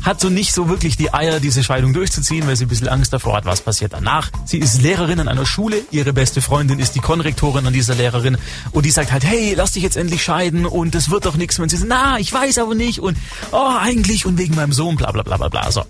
hat 0.05 0.21
so 0.21 0.29
nicht 0.29 0.53
so 0.53 0.69
wirklich 0.69 0.97
die 0.97 1.13
Eier, 1.13 1.39
diese 1.39 1.63
Scheidung 1.63 1.91
durchzuziehen, 1.91 2.45
weil 2.47 2.55
sie 2.55 2.65
ein 2.65 2.67
bisschen 2.67 2.87
Angst 2.87 3.11
davor 3.11 3.35
hat, 3.35 3.45
was 3.45 3.61
passiert 3.61 3.93
danach. 3.93 4.29
Sie 4.45 4.59
ist 4.59 4.81
Lehrerin 4.81 5.19
an 5.19 5.27
einer 5.27 5.45
Schule, 5.45 5.81
ihre 5.89 6.13
beste 6.13 6.41
Freundin 6.41 6.79
ist 6.79 6.93
die 6.95 6.99
Konrektorin 6.99 7.65
an 7.65 7.73
dieser 7.73 7.95
Lehrerin 7.95 8.37
und 8.71 8.85
die 8.85 8.91
sagt 8.91 9.11
halt, 9.11 9.25
hey, 9.25 9.55
lass 9.55 9.71
dich 9.71 9.83
jetzt 9.83 9.97
endlich 9.97 10.23
scheiden 10.23 10.65
und 10.65 10.93
das 10.93 11.09
wird 11.09 11.25
doch 11.25 11.35
nichts. 11.35 11.57
Und 11.59 11.69
sie 11.69 11.77
sagt, 11.77 11.89
na, 11.89 12.19
ich 12.19 12.31
weiß 12.31 12.59
aber 12.59 12.75
nicht 12.75 12.99
und 12.99 13.17
oh, 13.51 13.75
eigentlich 13.79 14.25
und 14.25 14.37
wegen 14.37 14.55
meinem 14.55 14.73
Sohn, 14.73 14.95
bla 14.95 15.11
bla 15.11 15.23
bla 15.23 15.37
bla 15.37 15.49
bla. 15.49 15.71
So. 15.71 15.83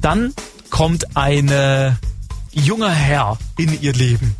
Dann 0.00 0.34
kommt 0.70 1.16
ein 1.16 1.96
junger 2.52 2.90
Herr 2.90 3.38
in 3.56 3.80
ihr 3.80 3.92
Leben 3.92 4.34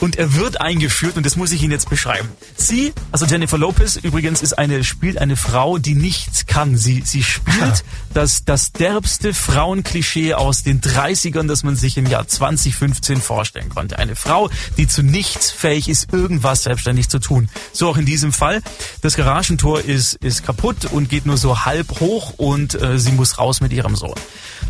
und 0.00 0.16
er 0.16 0.34
wird 0.34 0.60
eingeführt 0.60 1.16
und 1.16 1.26
das 1.26 1.36
muss 1.36 1.52
ich 1.52 1.62
Ihnen 1.62 1.72
jetzt 1.72 1.88
beschreiben. 1.88 2.28
Sie, 2.56 2.92
also 3.12 3.26
Jennifer 3.26 3.58
Lopez 3.58 3.96
übrigens, 3.96 4.42
ist 4.42 4.54
eine 4.54 4.84
spielt 4.84 5.18
eine 5.18 5.36
Frau, 5.36 5.78
die 5.78 5.94
nichts 5.94 6.46
kann. 6.46 6.76
Sie 6.76 7.02
sie 7.04 7.22
spielt 7.22 7.84
das 8.14 8.44
das 8.44 8.72
derbste 8.72 9.34
Frauenklischee 9.34 10.34
aus 10.34 10.62
den 10.62 10.80
30ern, 10.80 11.46
das 11.46 11.62
man 11.62 11.76
sich 11.76 11.96
im 11.96 12.06
Jahr 12.06 12.26
2015 12.26 13.20
vorstellen 13.20 13.68
konnte. 13.68 13.98
Eine 13.98 14.16
Frau, 14.16 14.50
die 14.76 14.86
zu 14.86 15.02
nichts 15.02 15.50
fähig 15.50 15.88
ist, 15.88 16.12
irgendwas 16.12 16.62
selbstständig 16.64 17.08
zu 17.08 17.18
tun. 17.18 17.48
So 17.72 17.88
auch 17.88 17.96
in 17.96 18.06
diesem 18.06 18.32
Fall. 18.32 18.62
Das 19.02 19.16
Garagentor 19.16 19.80
ist 19.80 20.14
ist 20.14 20.44
kaputt 20.44 20.86
und 20.86 21.08
geht 21.08 21.26
nur 21.26 21.36
so 21.36 21.64
halb 21.64 22.00
hoch 22.00 22.34
und 22.36 22.80
äh, 22.80 22.98
sie 22.98 23.12
muss 23.12 23.38
raus 23.38 23.60
mit 23.60 23.72
ihrem 23.72 23.96
Sohn. 23.96 24.14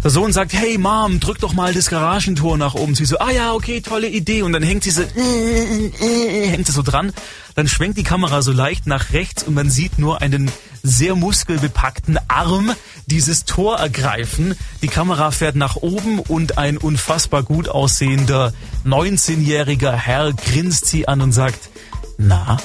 Der 0.03 0.11
Sohn 0.11 0.33
sagt, 0.33 0.53
hey 0.53 0.79
Mom, 0.79 1.21
drück 1.21 1.39
doch 1.39 1.53
mal 1.53 1.75
das 1.75 1.89
Garagentor 1.89 2.57
nach 2.59 2.75
oben. 2.75 2.95
Sie 2.95 3.05
so, 3.05 3.19
ah 3.19 3.31
ja, 3.31 3.53
okay, 3.53 3.81
tolle 3.81 4.09
Idee. 4.09 4.43
Und 4.43 4.53
dann 4.53 4.63
hängt 4.63 4.85
sie 4.85 4.91
so, 4.91 5.03
hängt 5.17 6.67
sie 6.67 6.73
so 6.73 6.83
dran. 6.83 7.13
Dann 7.55 7.69
schwenkt 7.69 7.97
die 7.97 8.03
Kamera 8.03 8.43
so 8.43 8.53
leicht 8.53 8.87
nach 8.87 9.13
rechts 9.13 9.43
und 9.43 9.55
man 9.55 9.71
sieht 9.71 9.99
nur 9.99 10.21
einen 10.21 10.51
sehr 10.83 11.17
muskelbepackten 11.17 12.19
Arm 12.29 12.73
dieses 13.07 13.45
Tor 13.45 13.79
ergreifen. 13.79 14.55
Die 14.83 14.89
Kamera 14.89 15.31
fährt 15.31 15.57
nach 15.57 15.77
oben 15.77 16.19
und 16.21 16.59
ein 16.59 16.77
unfassbar 16.77 17.43
gut 17.43 17.69
aussehender 17.69 18.53
19-jähriger 18.85 19.93
Herr 19.93 20.33
grinst 20.33 20.87
sie 20.87 21.09
an 21.09 21.21
und 21.21 21.33
sagt, 21.33 21.71
na, 22.19 22.59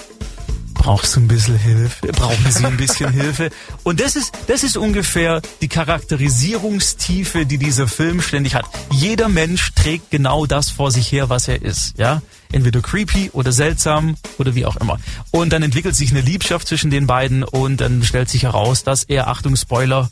brauchst 0.81 1.15
du 1.15 1.19
ein 1.19 1.27
bisschen 1.27 1.57
Hilfe, 1.57 2.07
brauchen 2.11 2.51
Sie 2.51 2.65
ein 2.65 2.75
bisschen 2.75 3.13
Hilfe. 3.13 3.51
Und 3.83 3.99
das 3.99 4.15
ist, 4.15 4.31
das 4.47 4.63
ist 4.63 4.77
ungefähr 4.77 5.39
die 5.61 5.67
Charakterisierungstiefe, 5.67 7.45
die 7.45 7.59
dieser 7.59 7.87
Film 7.87 8.19
ständig 8.19 8.55
hat. 8.55 8.65
Jeder 8.89 9.29
Mensch 9.29 9.73
trägt 9.75 10.09
genau 10.09 10.47
das 10.47 10.71
vor 10.71 10.89
sich 10.89 11.11
her, 11.11 11.29
was 11.29 11.47
er 11.47 11.61
ist, 11.61 11.99
ja. 11.99 12.23
Entweder 12.51 12.81
creepy 12.81 13.29
oder 13.31 13.51
seltsam 13.51 14.17
oder 14.39 14.55
wie 14.55 14.65
auch 14.65 14.75
immer. 14.77 14.99
Und 15.29 15.53
dann 15.53 15.61
entwickelt 15.61 15.95
sich 15.95 16.09
eine 16.11 16.21
Liebschaft 16.21 16.67
zwischen 16.67 16.89
den 16.89 17.05
beiden 17.05 17.43
und 17.43 17.79
dann 17.79 18.03
stellt 18.03 18.29
sich 18.29 18.43
heraus, 18.43 18.83
dass 18.83 19.03
er, 19.03 19.27
Achtung 19.27 19.55
Spoiler, 19.55 20.09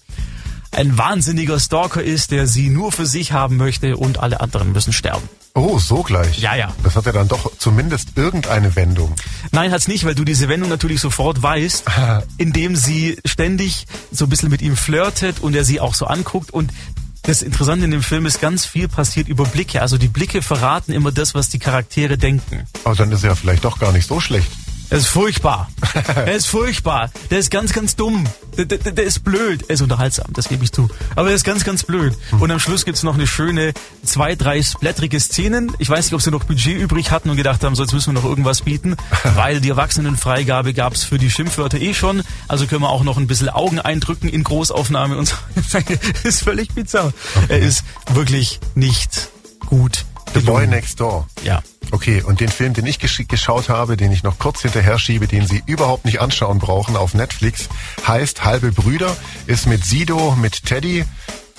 ein 0.71 0.97
wahnsinniger 0.97 1.59
Stalker 1.59 2.03
ist, 2.03 2.31
der 2.31 2.47
sie 2.47 2.69
nur 2.69 2.91
für 2.91 3.05
sich 3.05 3.31
haben 3.31 3.57
möchte 3.57 3.97
und 3.97 4.19
alle 4.19 4.39
anderen 4.41 4.71
müssen 4.71 4.93
sterben. 4.93 5.27
Oh, 5.55 5.79
so 5.79 6.03
gleich. 6.03 6.39
Ja, 6.39 6.55
ja. 6.55 6.73
Das 6.83 6.95
hat 6.95 7.05
ja 7.05 7.11
dann 7.11 7.27
doch 7.27 7.51
zumindest 7.57 8.09
irgendeine 8.15 8.75
Wendung. 8.75 9.15
Nein, 9.51 9.71
hat's 9.71 9.87
nicht, 9.87 10.05
weil 10.05 10.15
du 10.15 10.23
diese 10.23 10.47
Wendung 10.47 10.69
natürlich 10.69 11.01
sofort 11.01 11.41
weißt, 11.41 11.85
indem 12.37 12.75
sie 12.75 13.17
ständig 13.25 13.87
so 14.11 14.25
ein 14.25 14.29
bisschen 14.29 14.49
mit 14.49 14.61
ihm 14.61 14.77
flirtet 14.77 15.39
und 15.39 15.55
er 15.55 15.65
sie 15.65 15.79
auch 15.79 15.95
so 15.95 16.05
anguckt 16.05 16.51
und 16.51 16.71
das 17.23 17.41
Interessante 17.41 17.85
in 17.85 17.91
dem 17.91 18.01
Film 18.01 18.25
ist, 18.25 18.39
ganz 18.39 18.65
viel 18.65 18.87
passiert 18.87 19.27
über 19.27 19.43
Blicke. 19.43 19.81
Also 19.81 19.97
die 19.97 20.07
Blicke 20.07 20.41
verraten 20.41 20.93
immer 20.93 21.11
das, 21.11 21.35
was 21.35 21.49
die 21.49 21.59
Charaktere 21.59 22.17
denken. 22.17 22.65
Aber 22.85 22.95
dann 22.95 23.11
ist 23.11 23.23
er 23.23 23.31
ja 23.31 23.35
vielleicht 23.35 23.65
doch 23.65 23.79
gar 23.79 23.91
nicht 23.91 24.07
so 24.07 24.19
schlecht. 24.19 24.49
Er 24.91 24.97
ist 24.97 25.07
furchtbar. 25.07 25.69
er 26.15 26.33
ist 26.33 26.47
furchtbar. 26.47 27.11
Der 27.29 27.39
ist 27.39 27.51
ganz, 27.51 27.73
ganz 27.73 27.95
dumm. 27.95 28.25
Der, 28.57 28.65
der, 28.65 28.77
der 28.77 29.03
ist 29.03 29.23
blöd. 29.23 29.65
Er 29.67 29.75
ist 29.75 29.81
unterhaltsam, 29.81 30.27
das 30.33 30.49
gebe 30.49 30.63
ich 30.63 30.71
zu. 30.71 30.89
Aber 31.15 31.29
er 31.29 31.35
ist 31.35 31.43
ganz, 31.43 31.63
ganz 31.63 31.83
blöd. 31.83 32.17
Und 32.39 32.49
am 32.49 32.59
Schluss 32.59 32.85
gibt's 32.85 33.03
noch 33.03 33.13
eine 33.13 33.27
schöne, 33.27 33.73
zwei, 34.03 34.35
drei 34.35 34.63
splatterige 34.63 35.19
Szenen. 35.19 35.71
Ich 35.77 35.89
weiß 35.89 36.05
nicht, 36.05 36.13
ob 36.13 36.21
sie 36.21 36.31
noch 36.31 36.43
Budget 36.43 36.79
übrig 36.79 37.11
hatten 37.11 37.29
und 37.29 37.37
gedacht 37.37 37.63
haben, 37.63 37.75
so 37.75 37.83
jetzt 37.83 37.93
müssen 37.93 38.13
wir 38.13 38.21
noch 38.21 38.27
irgendwas 38.27 38.61
bieten. 38.61 38.95
weil 39.35 39.61
die 39.61 39.69
Erwachsenenfreigabe 39.69 40.73
gab's 40.73 41.03
für 41.03 41.19
die 41.19 41.29
Schimpfwörter 41.29 41.79
eh 41.79 41.93
schon. 41.93 42.23
Also 42.47 42.65
können 42.65 42.81
wir 42.81 42.89
auch 42.89 43.03
noch 43.03 43.17
ein 43.17 43.27
bisschen 43.27 43.49
Augen 43.49 43.79
eindrücken 43.79 44.27
in 44.27 44.43
Großaufnahme 44.43 45.17
und 45.17 45.27
so. 45.27 45.35
ist 46.23 46.43
völlig 46.43 46.73
bizarr. 46.73 47.13
Er 47.47 47.59
ist 47.59 47.83
wirklich 48.13 48.59
nicht 48.73 49.29
gut. 49.67 50.05
The 50.33 50.39
Boy 50.41 50.67
Next 50.67 50.99
Door. 50.99 51.27
Ja. 51.43 51.61
Okay, 51.91 52.21
und 52.21 52.39
den 52.39 52.49
Film, 52.49 52.73
den 52.73 52.85
ich 52.85 52.99
gesch 52.99 53.27
geschaut 53.27 53.67
habe, 53.67 53.97
den 53.97 54.11
ich 54.11 54.21
noch 54.21 54.37
kurz 54.37 54.61
hinterher 54.61 54.99
schiebe, 54.99 55.27
den 55.27 55.47
Sie 55.47 55.63
überhaupt 55.65 56.05
nicht 56.05 56.21
anschauen 56.21 56.59
brauchen 56.59 56.95
auf 56.95 57.15
Netflix, 57.15 57.67
heißt 58.07 58.45
Halbe 58.45 58.71
Brüder, 58.71 59.15
ist 59.47 59.65
mit 59.65 59.83
Sido, 59.83 60.35
mit 60.35 60.65
Teddy 60.65 61.03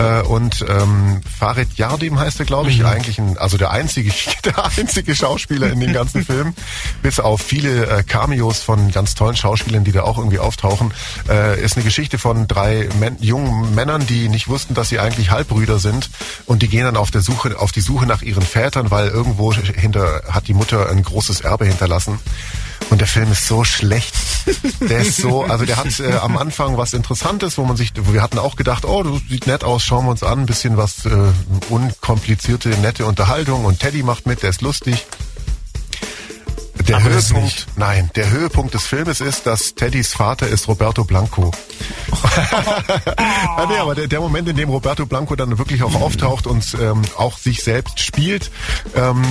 äh, 0.01 0.23
und 0.23 0.65
ähm, 0.67 1.21
Farid 1.39 1.77
Yardim 1.77 2.19
heißt 2.19 2.41
er, 2.41 2.47
glaube 2.47 2.71
ich, 2.71 2.81
mhm. 2.81 2.87
eigentlich 2.87 3.19
ein, 3.19 3.37
also 3.39 3.59
der 3.59 3.71
einzige, 3.71 4.11
der 4.45 4.65
einzige 4.65 5.15
Schauspieler 5.15 5.71
in 5.71 5.81
den 5.81 5.93
ganzen 5.93 6.25
Film, 6.25 6.55
bis 7.03 7.21
auf 7.21 7.43
viele 7.43 7.87
äh, 7.87 8.03
Cameos 8.03 8.61
von 8.61 8.91
ganz 8.91 9.15
tollen 9.15 9.37
Schauspielern, 9.37 9.85
die 9.85 9.93
da 9.93 10.03
auch 10.03 10.17
irgendwie 10.17 10.39
auftauchen, 10.39 10.95
äh, 11.29 11.61
ist 11.63 11.77
eine 11.77 11.85
Geschichte 11.85 12.19
von 12.19 12.49
drei 12.49 12.89
Män 12.99 13.17
jungen 13.21 13.75
Männern, 13.75 14.07
die 14.07 14.29
nicht 14.29 14.49
wussten, 14.49 14.75
dass 14.75 14.89
sie 14.89 14.99
eigentlich 14.99 15.31
Halbbrüder 15.31 15.79
sind 15.79 16.11
und 16.47 16.63
die 16.63 16.69
gehen 16.69 16.85
dann 16.85 16.97
auf 16.97 17.11
der 17.11 17.21
Suche, 17.21 17.59
auf 17.59 17.73
die 17.73 17.81
Suche 17.81 18.07
nach 18.07 18.23
ihren 18.23 18.43
Vätern, 18.43 18.91
weil 18.91 19.09
irgendwo 19.09 19.53
hinter 19.53 20.23
hat 20.31 20.49
die 20.49 20.55
Mutter 20.55 20.89
ein 20.89 21.03
großes 21.03 21.43
Erbe 21.43 21.67
hinterlassen. 21.67 22.19
Und 22.89 23.01
der 23.01 23.09
Film 23.09 23.31
ist 23.31 23.47
so 23.47 23.63
schlecht. 23.63 24.15
Der 24.81 25.01
ist 25.01 25.19
so, 25.19 25.45
also 25.45 25.65
der 25.65 25.77
hat 25.77 26.01
äh, 26.01 26.15
am 26.15 26.37
Anfang 26.37 26.77
was 26.77 26.95
Interessantes, 26.95 27.59
wo 27.59 27.65
man 27.65 27.77
sich, 27.77 27.93
wo 27.97 28.13
wir 28.15 28.23
hatten 28.23 28.39
auch 28.39 28.57
gedacht, 28.57 28.85
oh, 28.85 29.03
das 29.03 29.21
sieht 29.29 29.47
nett 29.47 29.65
aus, 29.65 29.85
schauen 29.85 30.07
wir 30.07 30.11
uns 30.11 30.23
an, 30.23 30.41
ein 30.41 30.47
bisschen 30.47 30.77
was 30.77 31.05
äh, 31.07 31.11
unkomplizierte, 31.69 32.71
nette 32.81 33.05
Unterhaltung 33.05 33.65
und 33.65 33.81
Teddy 33.81 34.03
macht 34.03 34.27
mit, 34.27 34.43
der 34.43 34.51
ist 34.51 34.63
lustig. 34.63 35.07
Der 36.87 36.97
Aber 36.97 37.11
Höhepunkt, 37.11 37.67
nein, 37.77 38.11
der 38.15 38.31
Höhepunkt 38.31 38.75
des 38.75 38.87
Filmes 38.87 39.21
ist, 39.21 39.47
dass 39.47 39.75
Teddys 39.75 40.15
Vater 40.15 40.49
ist 40.49 40.67
Roberto 40.67 41.05
Blanco. 41.05 41.51
ja, 42.37 43.67
nee, 43.69 43.77
aber 43.77 43.95
der, 43.95 44.07
der 44.07 44.21
Moment, 44.21 44.49
in 44.49 44.57
dem 44.57 44.71
Roberto 44.71 45.07
Blanco 45.07 45.37
dann 45.37 45.59
wirklich 45.59 45.83
auch 45.83 45.95
auftaucht 45.95 46.47
und 46.47 46.77
ähm, 46.81 47.03
auch 47.17 47.39
sich 47.39 47.63
selbst 47.63 48.01
spielt 48.01 48.51
ähm, 48.95 49.23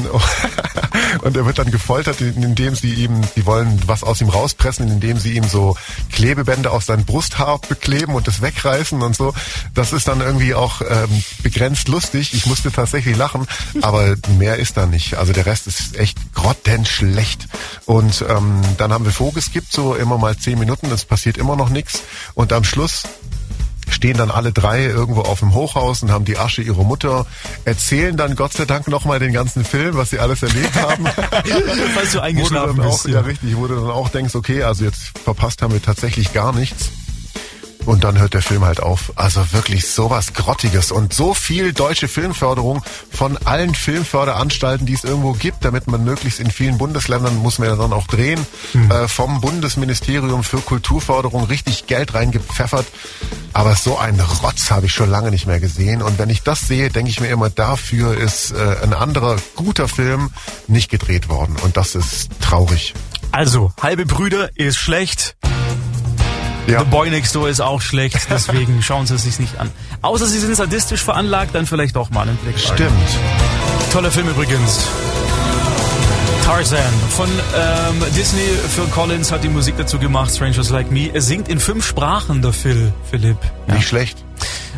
und 1.24 1.36
er 1.36 1.46
wird 1.46 1.60
dann 1.60 1.72
gefoltert, 1.72 2.22
indem 2.22 2.76
sie 2.76 2.94
ihm, 2.94 3.22
die 3.36 3.46
wollen 3.46 3.82
was 3.86 4.04
aus 4.04 4.22
ihm 4.22 4.30
rauspressen, 4.30 4.88
indem 4.90 5.18
sie 5.18 5.34
ihm 5.34 5.44
so 5.44 5.76
Klebebände 6.12 6.72
auf 6.72 6.84
sein 6.84 7.06
Brusthaar 7.06 7.60
bekleben 7.68 8.14
und 8.14 8.28
das 8.28 8.42
wegreißen 8.42 9.02
und 9.02 9.16
so. 9.16 9.34
Das 9.74 9.94
ist 9.94 10.08
dann 10.08 10.22
irgendwie 10.22 10.54
auch 10.54 10.82
ähm, 10.82 11.24
begrenzt 11.44 11.88
lustig. 11.88 12.34
Ich 12.34 12.46
musste 12.46 12.72
tatsächlich 12.72 13.16
lachen, 13.16 13.48
aber 13.82 14.16
mehr 14.38 14.58
ist 14.58 14.78
da 14.78 14.86
nicht. 14.86 15.16
Also 15.16 15.34
der 15.34 15.46
Rest 15.46 15.68
ist 15.68 15.98
echt 15.98 16.18
grottenschlecht. 16.34 17.39
Und 17.86 18.24
ähm, 18.28 18.62
dann 18.78 18.94
haben 18.94 19.06
wir 19.06 19.12
vorgeskippt, 19.12 19.72
so 19.72 19.96
immer 19.96 20.18
mal 20.18 20.38
zehn 20.38 20.60
Minuten, 20.60 20.92
es 20.92 21.06
passiert 21.06 21.38
immer 21.38 21.56
noch 21.56 21.70
nichts. 21.70 22.04
Und 22.34 22.54
am 22.54 22.64
Schluss 22.64 23.04
stehen 23.92 24.18
dann 24.18 24.32
alle 24.32 24.52
drei 24.52 24.86
irgendwo 24.86 25.22
auf 25.22 25.40
dem 25.40 25.54
Hochhaus 25.54 26.04
und 26.04 26.12
haben 26.12 26.26
die 26.26 26.38
Asche 26.38 26.62
ihrer 26.62 26.84
Mutter, 26.84 27.26
erzählen 27.66 28.16
dann 28.16 28.36
Gott 28.36 28.54
sei 28.54 28.66
Dank 28.66 28.88
nochmal 28.88 29.20
den 29.20 29.34
ganzen 29.34 29.66
Film, 29.66 29.98
was 29.98 30.12
sie 30.12 30.20
alles 30.20 30.44
erlebt 30.44 30.76
haben. 30.76 31.06
Falls 31.94 32.12
du 32.12 32.22
eingeschlafen 32.22 32.78
bist. 32.78 32.88
Auch, 32.88 33.06
ja. 33.06 33.16
ja, 33.16 33.22
richtig, 33.22 33.56
wo 33.58 33.68
du 33.68 33.76
dann 33.76 33.90
auch 33.90 34.10
denkst, 34.10 34.36
okay, 34.36 34.64
also 34.64 34.86
jetzt 34.86 35.18
verpasst 35.24 35.62
haben 35.62 35.74
wir 35.74 35.82
tatsächlich 35.82 36.34
gar 36.34 36.54
nichts. 36.54 36.92
Und 37.86 38.04
dann 38.04 38.20
hört 38.20 38.34
der 38.34 38.42
Film 38.42 38.66
halt 38.66 38.82
auf. 38.82 39.14
Also 39.16 39.52
wirklich 39.52 39.88
sowas 39.88 40.34
Grottiges 40.34 40.92
und 40.92 41.14
so 41.14 41.34
viel 41.34 41.74
deutsche 41.74 42.08
Filmförderung 42.08 42.84
von 43.10 43.38
allen 43.46 43.74
Filmförderanstalten, 43.74 44.86
die 44.86 44.94
es 44.94 45.04
irgendwo 45.04 45.34
gibt, 45.34 45.66
damit 45.66 45.88
man 45.88 46.04
möglichst 46.04 46.40
in 46.40 46.52
vielen 46.52 46.78
Bundesländern, 46.78 47.38
muss 47.38 47.58
man 47.58 47.70
ja 47.70 47.76
dann 47.76 47.94
auch 47.94 48.08
drehen, 48.08 48.46
hm. 48.74 48.92
äh, 48.92 49.08
vom 49.08 49.42
Bundesministerium 49.42 50.44
für 50.44 50.58
Kulturförderung 50.58 51.46
richtig 51.46 51.88
Geld 51.88 52.14
reingepfeffert. 52.14 52.86
Aber 53.54 53.76
so 53.76 53.98
einen 53.98 54.20
Rotz 54.20 54.72
habe 54.72 54.86
ich 54.86 54.94
schon 54.94 55.10
lange 55.10 55.32
nicht 55.32 55.48
mehr 55.48 55.60
gesehen. 55.60 56.02
Und 56.02 56.20
wenn 56.20 56.30
ich 56.30 56.44
das 56.44 56.68
sehe, 56.68 56.90
denke 56.90 57.10
ich 57.10 57.20
mir 57.20 57.30
immer, 57.30 57.50
dafür 57.50 58.16
ist 58.18 58.52
äh, 58.52 58.78
ein 58.84 58.94
anderer 58.94 59.38
guter 59.56 59.88
Film 59.88 60.32
nicht 60.68 60.90
gedreht 60.92 61.30
worden. 61.30 61.56
Und 61.64 61.78
das 61.78 61.96
ist 61.96 62.30
traurig. 62.42 62.94
Also, 63.32 63.72
halbe 63.82 64.06
Brüder 64.06 64.50
ist 64.56 64.78
schlecht. 64.78 65.36
Ja. 66.70 66.80
The 66.80 66.86
Boy 66.86 67.10
Next 67.10 67.34
Door 67.36 67.50
ist 67.50 67.62
auch 67.62 67.82
schlecht, 67.82 68.28
deswegen 68.30 68.82
schauen 68.84 69.08
Sie 69.08 69.16
es 69.16 69.24
sich 69.24 69.40
nicht 69.40 69.58
an. 69.60 69.72
Außer 70.02 70.28
Sie 70.28 70.40
sind 70.40 70.56
sadistisch 70.56 71.04
veranlagt, 71.04 71.56
dann 71.56 71.66
vielleicht 71.66 71.96
doch 71.96 72.12
mal 72.12 72.28
einen 72.28 72.38
Blick. 72.38 72.60
Stimmt. 72.60 72.92
Toller 73.92 74.12
Film 74.12 74.30
übrigens. 74.30 74.88
Tarzan 76.46 76.94
von 77.10 77.30
ähm, 77.30 78.04
Disney. 78.16 78.42
Phil 78.70 78.86
Collins 78.88 79.32
hat 79.32 79.44
die 79.44 79.50
Musik 79.50 79.76
dazu 79.78 79.98
gemacht, 79.98 80.34
Strangers 80.34 80.70
Like 80.70 80.92
Me. 80.92 81.10
Er 81.14 81.22
singt 81.22 81.48
in 81.48 81.60
fünf 81.60 81.86
Sprachen, 81.88 82.42
der 82.42 82.54
Phil, 82.54 82.94
Philipp. 83.10 83.38
Ja. 83.68 83.76
Nicht 83.76 83.88
schlecht. 83.88 84.24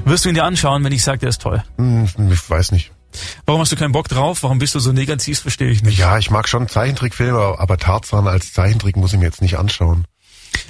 Wirst 0.05 0.25
du 0.25 0.29
ihn 0.29 0.35
dir 0.35 0.43
anschauen, 0.43 0.83
wenn 0.83 0.91
ich 0.91 1.03
sage, 1.03 1.19
der 1.19 1.29
ist 1.29 1.41
toll? 1.41 1.63
Hm, 1.77 2.07
ich 2.31 2.49
weiß 2.49 2.71
nicht. 2.71 2.91
Warum 3.45 3.61
hast 3.61 3.71
du 3.71 3.75
keinen 3.75 3.91
Bock 3.91 4.07
drauf? 4.07 4.43
Warum 4.43 4.59
bist 4.59 4.75
du 4.75 4.79
so 4.79 4.91
negativ? 4.93 5.39
Verstehe 5.39 5.69
ich 5.69 5.83
nicht. 5.83 5.97
Ja, 5.97 6.17
ich 6.17 6.31
mag 6.31 6.47
schon 6.47 6.67
Zeichentrickfilme, 6.67 7.55
aber 7.57 7.77
Tarzan 7.77 8.27
als 8.27 8.53
Zeichentrick 8.53 8.95
muss 8.95 9.13
ich 9.13 9.19
mir 9.19 9.25
jetzt 9.25 9.41
nicht 9.41 9.57
anschauen. 9.57 10.05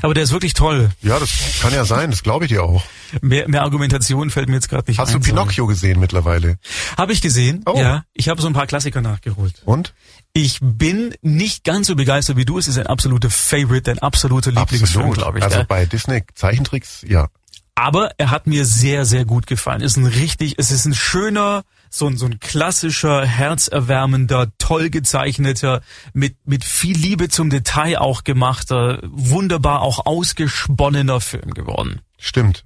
Aber 0.02 0.14
der 0.14 0.24
ist 0.24 0.32
wirklich 0.32 0.54
toll. 0.54 0.90
Ja, 1.02 1.20
das 1.20 1.60
kann 1.62 1.74
ja 1.74 1.86
sein, 1.86 2.12
das 2.12 2.24
glaube 2.24 2.46
ich 2.46 2.50
dir 2.50 2.64
auch. 2.64 2.84
Mehr, 3.22 3.48
mehr 3.48 3.64
Argumentation 3.64 4.30
fällt 4.30 4.50
mir 4.50 4.56
jetzt 4.56 4.70
gerade 4.70 4.90
nicht 4.90 5.00
Hast 5.00 5.10
ein. 5.10 5.16
Hast 5.16 5.28
du 5.28 5.30
Pinocchio 5.30 5.66
sorry. 5.66 5.74
gesehen 5.74 6.00
mittlerweile? 6.00 6.58
Habe 6.98 7.14
ich 7.14 7.22
gesehen, 7.22 7.64
oh. 7.66 7.78
ja. 7.78 8.06
Ich 8.14 8.30
habe 8.30 8.42
so 8.42 8.48
ein 8.48 8.54
paar 8.54 8.68
Klassiker 8.68 9.02
nachgeholt. 9.02 9.62
Und? 9.66 9.94
Ich 10.34 10.60
bin 10.62 11.14
nicht 11.22 11.64
ganz 11.64 11.88
so 11.88 11.96
begeistert 11.96 12.38
wie 12.38 12.46
du. 12.46 12.58
Es 12.58 12.68
ist 12.68 12.78
ein 12.78 12.88
absoluter 12.88 13.30
Favorite, 13.30 13.92
ein 13.92 14.00
absoluter 14.00 14.52
Lieblingsfilm, 14.52 15.12
glaube 15.12 15.40
ich. 15.40 15.44
Also 15.44 15.58
gell? 15.58 15.66
bei 15.68 15.86
Disney 15.86 16.24
Zeichentricks, 16.36 17.04
ja. 17.08 17.28
Aber 17.76 18.12
er 18.18 18.32
hat 18.32 18.48
mir 18.48 18.66
sehr, 18.66 19.06
sehr 19.06 19.26
gut 19.26 19.48
gefallen. 19.48 19.82
Ist 19.82 19.98
ein 19.98 20.06
richtig, 20.06 20.56
es 20.58 20.72
ist 20.72 20.86
ein 20.86 20.94
schöner, 20.94 21.64
so 21.94 22.08
ein, 22.08 22.18
so 22.18 22.26
ein 22.26 22.40
klassischer, 22.40 23.26
herzerwärmender, 23.26 24.48
toll 24.58 24.90
gezeichneter, 24.90 25.82
mit, 26.14 26.38
mit 26.46 26.64
viel 26.64 26.98
Liebe 26.98 27.28
zum 27.28 27.50
Detail 27.50 27.98
auch 27.98 28.24
gemachter, 28.24 29.00
wunderbar 29.04 29.82
auch 29.82 30.06
ausgesponnener 30.06 31.20
Film 31.20 31.54
geworden. 31.54 32.02
Stimmt. 32.18 32.64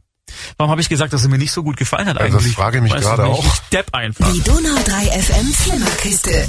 Warum 0.57 0.71
habe 0.71 0.81
ich 0.81 0.89
gesagt, 0.89 1.13
dass 1.13 1.23
er 1.23 1.29
mir 1.29 1.37
nicht 1.37 1.51
so 1.51 1.63
gut 1.63 1.77
gefallen 1.77 2.07
hat 2.07 2.17
eigentlich? 2.17 2.35
Also 2.35 2.47
das 2.47 2.55
frage 2.55 2.77
ich 2.77 2.83
mich 2.83 2.93
weißt 2.93 3.03
gerade 3.03 3.25
auch. 3.25 3.43
Ich 3.43 3.59
depp 3.71 3.93
einfach. 3.93 4.31
Die 4.31 4.41
Donau 4.41 4.75
3 4.85 5.21
FM 5.21 5.53
Flimmerkiste. 5.53 6.47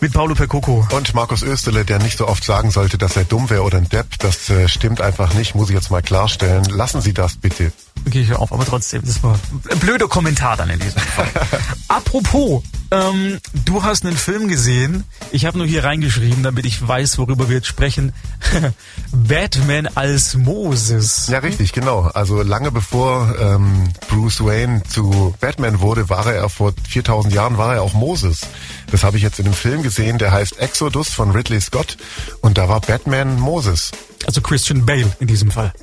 Mit 0.00 0.12
Paulo 0.12 0.34
Percoco. 0.34 0.86
Und 0.92 1.14
Markus 1.14 1.42
Österle, 1.42 1.84
der 1.84 1.98
nicht 1.98 2.18
so 2.18 2.28
oft 2.28 2.44
sagen 2.44 2.70
sollte, 2.70 2.98
dass 2.98 3.16
er 3.16 3.24
dumm 3.24 3.50
wäre 3.50 3.62
oder 3.62 3.78
ein 3.78 3.88
Depp. 3.88 4.18
Das 4.18 4.48
äh, 4.50 4.68
stimmt 4.68 5.00
einfach 5.00 5.34
nicht, 5.34 5.54
muss 5.54 5.68
ich 5.68 5.74
jetzt 5.74 5.90
mal 5.90 6.02
klarstellen. 6.02 6.64
Lassen 6.64 7.00
Sie 7.00 7.12
das 7.12 7.36
bitte. 7.36 7.72
Gehe 8.06 8.22
ich 8.22 8.32
auf, 8.34 8.52
aber 8.52 8.66
trotzdem, 8.66 9.02
das 9.04 9.22
war 9.22 9.38
ein 9.70 9.78
blöder 9.78 10.08
Kommentar 10.08 10.56
dann 10.56 10.68
in 10.68 10.78
diesem 10.78 11.00
Fall. 11.00 11.28
Apropos, 11.88 12.62
ähm, 12.90 13.38
du 13.64 13.82
hast 13.82 14.04
einen 14.04 14.16
Film 14.16 14.48
gesehen. 14.48 15.04
Ich 15.32 15.46
habe 15.46 15.56
nur 15.56 15.66
hier 15.66 15.84
reingeschrieben, 15.84 16.42
damit 16.42 16.66
ich 16.66 16.86
weiß, 16.86 17.18
worüber 17.18 17.48
wir 17.48 17.56
jetzt 17.56 17.66
sprechen. 17.66 18.12
Batman 19.12 19.88
als 19.94 20.34
Moses. 20.34 21.28
Ja, 21.28 21.38
richtig, 21.38 21.72
genau. 21.72 22.02
Also 22.14 22.42
lange 22.42 22.70
bevor 22.70 23.34
ähm, 23.40 23.88
Bruce 24.08 24.44
Wayne 24.44 24.82
zu 24.82 25.34
Batman 25.40 25.80
wurde, 25.80 26.10
war 26.10 26.26
er 26.26 26.48
vor 26.48 26.74
4000 26.88 27.32
Jahren 27.32 27.58
war 27.58 27.74
er 27.74 27.82
auch 27.82 27.94
Moses. 27.94 28.42
Das 28.90 29.02
habe 29.02 29.16
ich 29.16 29.22
jetzt 29.22 29.38
in 29.38 29.46
einem 29.46 29.54
Film 29.54 29.82
gesehen, 29.84 30.16
der 30.16 30.32
heißt 30.32 30.58
Exodus 30.58 31.10
von 31.10 31.30
Ridley 31.30 31.60
Scott 31.60 31.98
und 32.40 32.56
da 32.56 32.70
war 32.70 32.80
Batman 32.80 33.38
Moses. 33.38 33.92
Also 34.26 34.40
Christian 34.40 34.86
Bale 34.86 35.14
in 35.20 35.26
diesem 35.26 35.50
Fall. 35.50 35.74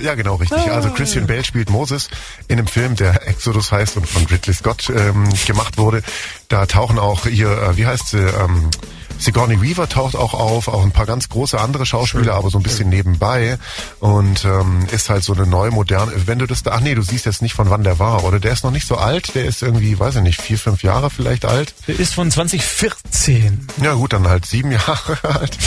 Ja, 0.00 0.14
genau, 0.14 0.36
richtig. 0.36 0.58
Ah. 0.58 0.76
Also 0.76 0.90
Christian 0.90 1.26
Bale 1.26 1.44
spielt 1.44 1.68
Moses 1.68 2.08
in 2.46 2.58
einem 2.58 2.68
Film, 2.68 2.94
der 2.94 3.26
Exodus 3.26 3.72
heißt 3.72 3.96
und 3.96 4.08
von 4.08 4.24
Ridley 4.26 4.54
Scott 4.54 4.88
ähm, 4.90 5.28
gemacht 5.46 5.76
wurde. 5.78 6.02
Da 6.46 6.66
tauchen 6.66 7.00
auch 7.00 7.26
hier, 7.26 7.50
äh, 7.50 7.76
wie 7.76 7.86
heißt 7.86 8.10
sie, 8.10 8.18
ähm, 8.18 8.70
Sigourney 9.18 9.60
Weaver 9.60 9.88
taucht 9.88 10.16
auch 10.16 10.34
auf, 10.34 10.68
auch 10.68 10.82
ein 10.82 10.92
paar 10.92 11.06
ganz 11.06 11.28
große 11.28 11.58
andere 11.60 11.86
Schauspieler, 11.86 12.24
Schön. 12.24 12.32
aber 12.32 12.50
so 12.50 12.58
ein 12.58 12.62
bisschen 12.62 12.88
nebenbei 12.88 13.58
und 14.00 14.44
ähm, 14.44 14.86
ist 14.92 15.10
halt 15.10 15.24
so 15.24 15.32
eine 15.34 15.46
neue, 15.46 15.70
moderne, 15.70 16.12
wenn 16.26 16.38
du 16.38 16.46
das 16.46 16.62
da, 16.62 16.72
ach 16.72 16.80
nee, 16.80 16.94
du 16.94 17.02
siehst 17.02 17.26
jetzt 17.26 17.42
nicht 17.42 17.54
von 17.54 17.70
wann 17.70 17.82
der 17.82 17.98
war, 17.98 18.24
oder? 18.24 18.38
Der 18.38 18.52
ist 18.52 18.64
noch 18.64 18.70
nicht 18.70 18.86
so 18.86 18.96
alt, 18.96 19.34
der 19.34 19.44
ist 19.44 19.62
irgendwie, 19.62 19.98
weiß 19.98 20.16
ich 20.16 20.22
nicht, 20.22 20.40
vier, 20.40 20.58
fünf 20.58 20.82
Jahre 20.82 21.10
vielleicht 21.10 21.44
alt. 21.44 21.74
Der 21.86 21.98
ist 21.98 22.14
von 22.14 22.30
2014. 22.30 23.66
Ja 23.82 23.94
gut, 23.94 24.12
dann 24.12 24.28
halt 24.28 24.46
sieben 24.46 24.72
Jahre 24.78 25.18
alt. 25.22 25.58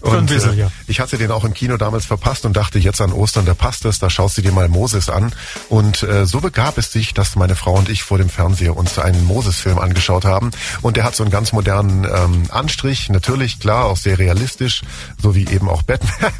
und 0.00 0.16
ein 0.16 0.26
bisschen, 0.26 0.54
äh, 0.54 0.62
ja. 0.62 0.70
ich 0.86 1.00
hatte 1.00 1.18
den 1.18 1.30
auch 1.30 1.44
im 1.44 1.54
Kino 1.54 1.76
damals 1.76 2.04
verpasst 2.06 2.44
und 2.44 2.56
dachte, 2.56 2.78
jetzt 2.78 3.00
an 3.00 3.12
Ostern, 3.12 3.44
da 3.44 3.54
passt 3.54 3.84
es, 3.84 3.98
da 3.98 4.10
schaust 4.10 4.38
du 4.38 4.42
dir 4.42 4.52
mal 4.52 4.68
Moses 4.68 5.08
an. 5.08 5.32
Und 5.68 6.02
äh, 6.02 6.26
so 6.26 6.40
begab 6.40 6.78
es 6.78 6.90
sich, 6.92 7.14
dass 7.14 7.36
meine 7.36 7.54
Frau 7.54 7.74
und 7.74 7.88
ich 7.88 8.02
vor 8.02 8.18
dem 8.18 8.28
Fernseher 8.28 8.76
uns 8.76 8.98
einen 8.98 9.24
Moses-Film 9.24 9.78
angeschaut 9.78 10.24
haben 10.24 10.50
und 10.82 10.96
der 10.96 11.04
hat 11.04 11.14
so 11.14 11.22
einen 11.22 11.30
ganz 11.30 11.52
modernen 11.52 12.04
ähm, 12.16 12.44
Anstrich, 12.50 13.08
natürlich, 13.08 13.60
klar, 13.60 13.86
auch 13.86 13.96
sehr 13.96 14.18
realistisch, 14.18 14.82
so 15.20 15.34
wie 15.34 15.46
eben 15.48 15.68
auch 15.68 15.82
Batman, 15.82 16.32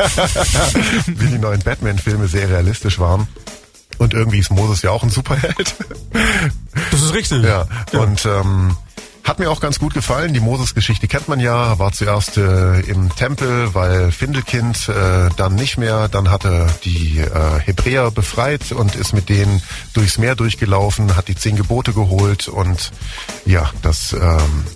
wie 1.06 1.26
die 1.26 1.38
neuen 1.38 1.60
Batman-Filme 1.60 2.28
sehr 2.28 2.48
realistisch 2.48 2.98
waren. 2.98 3.28
Und 3.98 4.14
irgendwie 4.14 4.38
ist 4.38 4.50
Moses 4.50 4.82
ja 4.82 4.90
auch 4.90 5.02
ein 5.02 5.10
Superheld. 5.10 5.74
Das 6.90 7.02
ist 7.02 7.14
richtig. 7.14 7.44
Ja, 7.44 7.66
ja. 7.92 8.00
und 8.00 8.24
ähm, 8.26 8.76
hat 9.24 9.38
mir 9.38 9.50
auch 9.50 9.60
ganz 9.60 9.78
gut 9.78 9.94
gefallen. 9.94 10.34
Die 10.34 10.40
Moses-Geschichte 10.40 11.08
kennt 11.08 11.28
man 11.28 11.40
ja. 11.40 11.78
War 11.78 11.92
zuerst 11.92 12.36
äh, 12.36 12.80
im 12.80 13.14
Tempel, 13.14 13.74
weil 13.74 14.12
Findelkind 14.12 14.88
äh, 14.90 15.30
dann 15.36 15.54
nicht 15.54 15.78
mehr. 15.78 16.08
Dann 16.08 16.30
hat 16.30 16.44
er 16.44 16.66
die 16.84 17.18
äh, 17.18 17.60
Hebräer 17.60 18.10
befreit 18.10 18.72
und 18.72 18.94
ist 18.96 19.14
mit 19.14 19.30
denen 19.30 19.62
durchs 19.94 20.18
Meer 20.18 20.36
durchgelaufen, 20.36 21.16
hat 21.16 21.28
die 21.28 21.36
zehn 21.36 21.56
Gebote 21.56 21.94
geholt 21.94 22.48
und 22.48 22.92
ja, 23.46 23.70
das 23.80 24.12
ähm, 24.12 24.66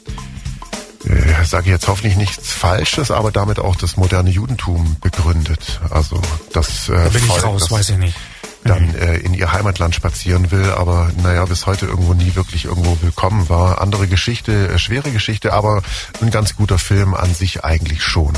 äh, 1.04 1.44
sage 1.44 1.66
ich 1.66 1.72
jetzt 1.72 1.88
hoffentlich 1.88 2.16
nichts 2.16 2.52
Falsches, 2.52 3.10
aber 3.10 3.30
damit 3.30 3.58
auch 3.58 3.76
das 3.76 3.96
moderne 3.96 4.30
Judentum 4.30 4.96
begründet. 5.00 5.80
Also 5.90 6.20
das 6.52 6.88
äh, 6.88 6.92
da 6.92 7.08
bin 7.08 7.22
Volk, 7.22 7.38
ich 7.38 7.44
raus, 7.44 7.70
weiß 7.70 7.90
ich 7.90 7.98
nicht. 7.98 8.16
Dann 8.64 8.94
äh, 8.96 9.16
in 9.18 9.34
ihr 9.34 9.52
Heimatland 9.52 9.94
spazieren 9.94 10.50
will, 10.50 10.70
aber 10.70 11.10
naja, 11.22 11.44
bis 11.44 11.66
heute 11.66 11.86
irgendwo 11.86 12.14
nie 12.14 12.34
wirklich 12.34 12.64
irgendwo 12.64 12.98
willkommen 13.00 13.48
war. 13.48 13.80
Andere 13.80 14.08
Geschichte, 14.08 14.68
äh, 14.68 14.78
schwere 14.78 15.10
Geschichte, 15.10 15.52
aber 15.52 15.82
ein 16.20 16.30
ganz 16.30 16.56
guter 16.56 16.78
Film 16.78 17.14
an 17.14 17.32
sich 17.32 17.64
eigentlich 17.64 18.02
schon. 18.02 18.34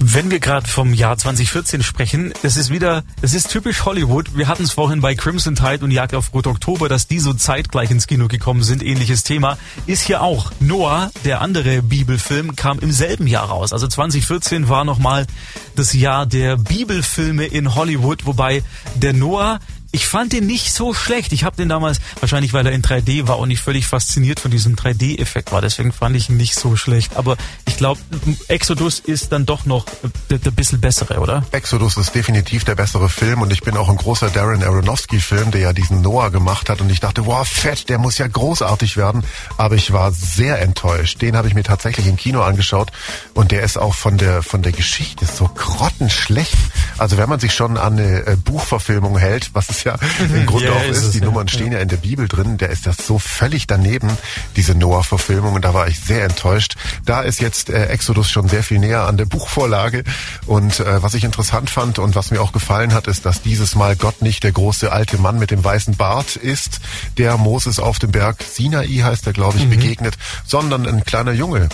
Wenn 0.00 0.30
wir 0.30 0.38
gerade 0.38 0.68
vom 0.68 0.94
Jahr 0.94 1.18
2014 1.18 1.82
sprechen, 1.82 2.32
es 2.44 2.56
ist 2.56 2.70
wieder, 2.70 3.02
es 3.20 3.34
ist 3.34 3.50
typisch 3.50 3.84
Hollywood. 3.84 4.36
Wir 4.36 4.46
hatten 4.46 4.62
es 4.62 4.70
vorhin 4.70 5.00
bei 5.00 5.16
Crimson 5.16 5.56
Tide 5.56 5.84
und 5.84 5.90
Jagd 5.90 6.14
auf 6.14 6.32
Rot 6.32 6.46
Oktober, 6.46 6.88
dass 6.88 7.08
die 7.08 7.18
so 7.18 7.34
zeitgleich 7.34 7.90
ins 7.90 8.06
Kino 8.06 8.28
gekommen 8.28 8.62
sind. 8.62 8.84
Ähnliches 8.84 9.24
Thema 9.24 9.58
ist 9.86 10.02
hier 10.02 10.22
auch. 10.22 10.52
Noah, 10.60 11.10
der 11.24 11.40
andere 11.40 11.82
Bibelfilm, 11.82 12.54
kam 12.54 12.78
im 12.78 12.92
selben 12.92 13.26
Jahr 13.26 13.46
raus. 13.48 13.72
Also 13.72 13.88
2014 13.88 14.68
war 14.68 14.84
nochmal 14.84 15.26
das 15.74 15.92
Jahr 15.94 16.26
der 16.26 16.56
Bibelfilme 16.56 17.46
in 17.46 17.74
Hollywood, 17.74 18.24
wobei 18.24 18.62
der 18.94 19.14
Noah 19.14 19.58
ich 19.90 20.06
fand 20.06 20.32
den 20.32 20.46
nicht 20.46 20.72
so 20.72 20.92
schlecht. 20.92 21.32
Ich 21.32 21.44
habe 21.44 21.56
den 21.56 21.68
damals, 21.68 21.98
wahrscheinlich 22.20 22.52
weil 22.52 22.66
er 22.66 22.72
in 22.72 22.82
3D 22.82 23.26
war 23.26 23.38
und 23.38 23.50
ich 23.50 23.60
völlig 23.60 23.86
fasziniert 23.86 24.38
von 24.38 24.50
diesem 24.50 24.76
3D-Effekt 24.76 25.50
war. 25.50 25.62
Deswegen 25.62 25.92
fand 25.92 26.14
ich 26.16 26.28
ihn 26.28 26.36
nicht 26.36 26.54
so 26.54 26.76
schlecht. 26.76 27.16
Aber 27.16 27.36
ich 27.66 27.76
glaube, 27.76 28.00
Exodus 28.48 28.98
ist 28.98 29.32
dann 29.32 29.46
doch 29.46 29.64
noch 29.64 29.86
der, 30.28 30.38
bisschen 30.50 30.80
bessere, 30.80 31.20
oder? 31.20 31.44
Exodus 31.52 31.96
ist 31.96 32.14
definitiv 32.14 32.64
der 32.64 32.74
bessere 32.74 33.08
Film 33.08 33.40
und 33.42 33.52
ich 33.52 33.62
bin 33.62 33.76
auch 33.76 33.88
ein 33.88 33.96
großer 33.96 34.28
Darren 34.30 34.62
Aronofsky-Film, 34.62 35.52
der 35.52 35.60
ja 35.60 35.72
diesen 35.72 36.02
Noah 36.02 36.30
gemacht 36.30 36.68
hat 36.68 36.80
und 36.80 36.90
ich 36.90 37.00
dachte, 37.00 37.24
wow, 37.26 37.46
fett, 37.46 37.88
der 37.88 37.98
muss 37.98 38.18
ja 38.18 38.26
großartig 38.26 38.96
werden, 38.96 39.24
aber 39.56 39.76
ich 39.76 39.92
war 39.92 40.12
sehr 40.12 40.60
enttäuscht. 40.60 41.22
Den 41.22 41.36
habe 41.36 41.48
ich 41.48 41.54
mir 41.54 41.62
tatsächlich 41.62 42.06
im 42.06 42.16
Kino 42.16 42.42
angeschaut 42.42 42.90
und 43.34 43.52
der 43.52 43.62
ist 43.62 43.78
auch 43.78 43.94
von 43.94 44.18
der 44.18 44.42
von 44.42 44.62
der 44.62 44.72
Geschichte 44.72 45.26
so 45.26 45.48
grottenschlecht. 45.54 46.56
Also 46.98 47.16
wenn 47.16 47.28
man 47.28 47.40
sich 47.40 47.54
schon 47.54 47.76
an 47.76 47.98
eine 47.98 48.26
äh, 48.26 48.36
Buchverfilmung 48.36 49.16
hält, 49.16 49.50
was 49.54 49.77
es 49.78 49.84
ja 49.84 49.96
im 50.34 50.46
Grunde 50.46 50.66
Ja, 50.66 50.72
auch 50.74 50.82
ist 50.84 50.98
ist, 51.04 51.14
die 51.14 51.18
ja. 51.20 51.24
Nummern 51.24 51.48
stehen 51.48 51.72
ja 51.72 51.78
in 51.78 51.88
der 51.88 51.96
Bibel 51.96 52.28
drin, 52.28 52.58
der 52.58 52.70
ist 52.70 52.86
das 52.86 52.96
so 53.06 53.18
völlig 53.18 53.66
daneben, 53.66 54.10
diese 54.56 54.74
Noah-Verfilmung 54.74 55.54
und 55.54 55.64
da 55.64 55.72
war 55.74 55.88
ich 55.88 56.00
sehr 56.00 56.24
enttäuscht. 56.24 56.76
Da 57.04 57.22
ist 57.22 57.40
jetzt 57.40 57.70
äh, 57.70 57.86
Exodus 57.86 58.30
schon 58.30 58.48
sehr 58.48 58.62
viel 58.62 58.78
näher 58.78 59.06
an 59.06 59.16
der 59.16 59.24
Buchvorlage 59.26 60.04
und 60.46 60.80
äh, 60.80 61.02
was 61.02 61.14
ich 61.14 61.24
interessant 61.24 61.70
fand 61.70 61.98
und 61.98 62.14
was 62.14 62.30
mir 62.30 62.40
auch 62.40 62.52
gefallen 62.52 62.92
hat, 62.94 63.06
ist, 63.06 63.24
dass 63.26 63.42
dieses 63.42 63.74
Mal 63.74 63.96
Gott 63.96 64.22
nicht 64.22 64.44
der 64.44 64.52
große 64.52 64.90
alte 64.92 65.18
Mann 65.18 65.38
mit 65.38 65.50
dem 65.50 65.62
weißen 65.64 65.96
Bart 65.96 66.36
ist, 66.36 66.80
der 67.16 67.36
Moses 67.36 67.78
auf 67.78 67.98
dem 67.98 68.10
Berg 68.10 68.42
Sinai 68.42 68.86
heißt 68.88 69.26
er, 69.26 69.32
glaube 69.32 69.58
ich, 69.58 69.64
Mhm. 69.64 69.70
begegnet, 69.70 70.14
sondern 70.46 70.86
ein 70.86 71.04
kleiner 71.04 71.32
Junge 71.32 71.68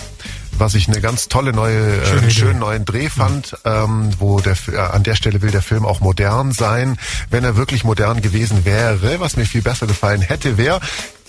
was 0.57 0.75
ich 0.75 0.87
eine 0.87 1.01
ganz 1.01 1.27
tolle 1.27 1.53
neue, 1.53 2.01
äh, 2.01 2.05
Schöne 2.05 2.31
schönen 2.31 2.59
neuen 2.59 2.85
Dreh 2.85 3.09
fand, 3.09 3.57
ähm, 3.65 4.11
wo 4.19 4.39
der 4.39 4.55
äh, 4.71 4.77
an 4.77 5.03
der 5.03 5.15
Stelle 5.15 5.41
will 5.41 5.51
der 5.51 5.61
Film 5.61 5.85
auch 5.85 5.99
modern 5.99 6.51
sein. 6.51 6.97
Wenn 7.29 7.43
er 7.43 7.55
wirklich 7.55 7.83
modern 7.83 8.21
gewesen 8.21 8.65
wäre, 8.65 9.19
was 9.19 9.37
mir 9.37 9.45
viel 9.45 9.61
besser 9.61 9.87
gefallen 9.87 10.21
hätte, 10.21 10.57
wäre, 10.57 10.79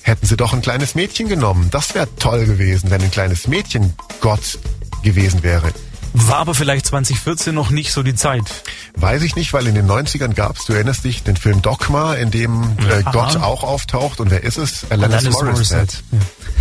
hätten 0.03 0.27
sie 0.27 0.37
doch 0.37 0.53
ein 0.53 0.63
kleines 0.63 0.95
Mädchen 0.95 1.29
genommen. 1.29 1.69
Das 1.71 1.95
wäre 1.95 2.09
toll 2.17 2.47
gewesen, 2.47 2.91
wenn 2.91 3.03
ein 3.03 3.11
kleines 3.11 3.49
Mädchen 3.49 3.95
Gott 4.21 4.59
gewesen 5.03 5.43
wäre. 5.43 5.73
War 6.19 6.39
aber 6.39 6.55
vielleicht 6.55 6.87
2014 6.87 7.55
noch 7.55 7.69
nicht 7.69 7.93
so 7.93 8.03
die 8.03 8.15
Zeit. 8.15 8.45
Weiß 8.95 9.21
ich 9.21 9.37
nicht, 9.37 9.53
weil 9.53 9.67
in 9.67 9.75
den 9.75 9.87
90ern 9.87 10.33
gab 10.33 10.57
es, 10.57 10.65
du 10.65 10.73
erinnerst 10.73 11.05
dich, 11.05 11.23
den 11.23 11.37
Film 11.37 11.61
Dogma, 11.61 12.15
in 12.15 12.31
dem 12.31 12.63
äh. 12.89 13.03
Gott 13.13 13.37
auch 13.37 13.63
auftaucht. 13.63 14.21
Und 14.21 14.31
wer 14.31 14.43
ist 14.43 14.57
es? 14.57 14.91
Alanis, 14.91 15.27
Alanis 15.27 15.43
Morissette. 15.43 15.99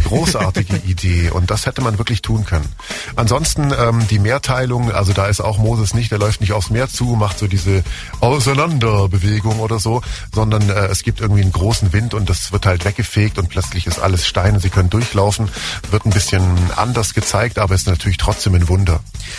Großartige 0.04 0.76
Idee 0.86 1.30
und 1.30 1.52
das 1.52 1.66
hätte 1.66 1.82
man 1.82 1.98
wirklich 1.98 2.22
tun 2.22 2.44
können. 2.46 2.68
Ansonsten 3.16 3.74
ähm, 3.80 4.06
die 4.10 4.20
Mehrteilung, 4.20 4.92
also 4.92 5.14
da 5.14 5.28
ist 5.28 5.40
auch 5.40 5.58
Moses 5.58 5.94
nicht, 5.94 6.12
der 6.12 6.20
läuft 6.20 6.42
nicht 6.42 6.52
aufs 6.52 6.70
Meer 6.70 6.90
zu, 6.90 7.06
macht 7.16 7.40
so 7.40 7.48
diese 7.48 7.84
Auseinanderbewegung 8.20 9.60
oder 9.62 9.80
so, 9.80 10.02
sondern 10.34 10.70
äh, 10.70 10.88
es 10.88 11.04
gibt 11.04 11.22
irgendwie 11.22 11.42
einen 11.42 11.54
großen 11.54 11.94
Wind 11.94 12.14
und 12.14 12.30
das 12.30 12.52
wird 12.52 12.66
halt 12.66 12.84
weggefegt 12.84 13.38
und 13.38 13.50
plötzlich 13.50 13.88
ist 13.88 14.00
alles 14.00 14.28
Stein 14.28 14.56
und 14.56 14.60
sie 14.60 14.70
können 14.70 14.90
durchlaufen. 14.90 15.50
Wird 15.92 16.06
ein 16.06 16.12
bisschen 16.12 16.44
anders 16.76 17.14
gezeigt, 17.14 17.58
aber 17.58 17.74
ist 17.74 17.88
natürlich 17.88 18.18
trotzdem 18.18 18.54
ein 18.56 18.68
Wunder. 18.68 19.00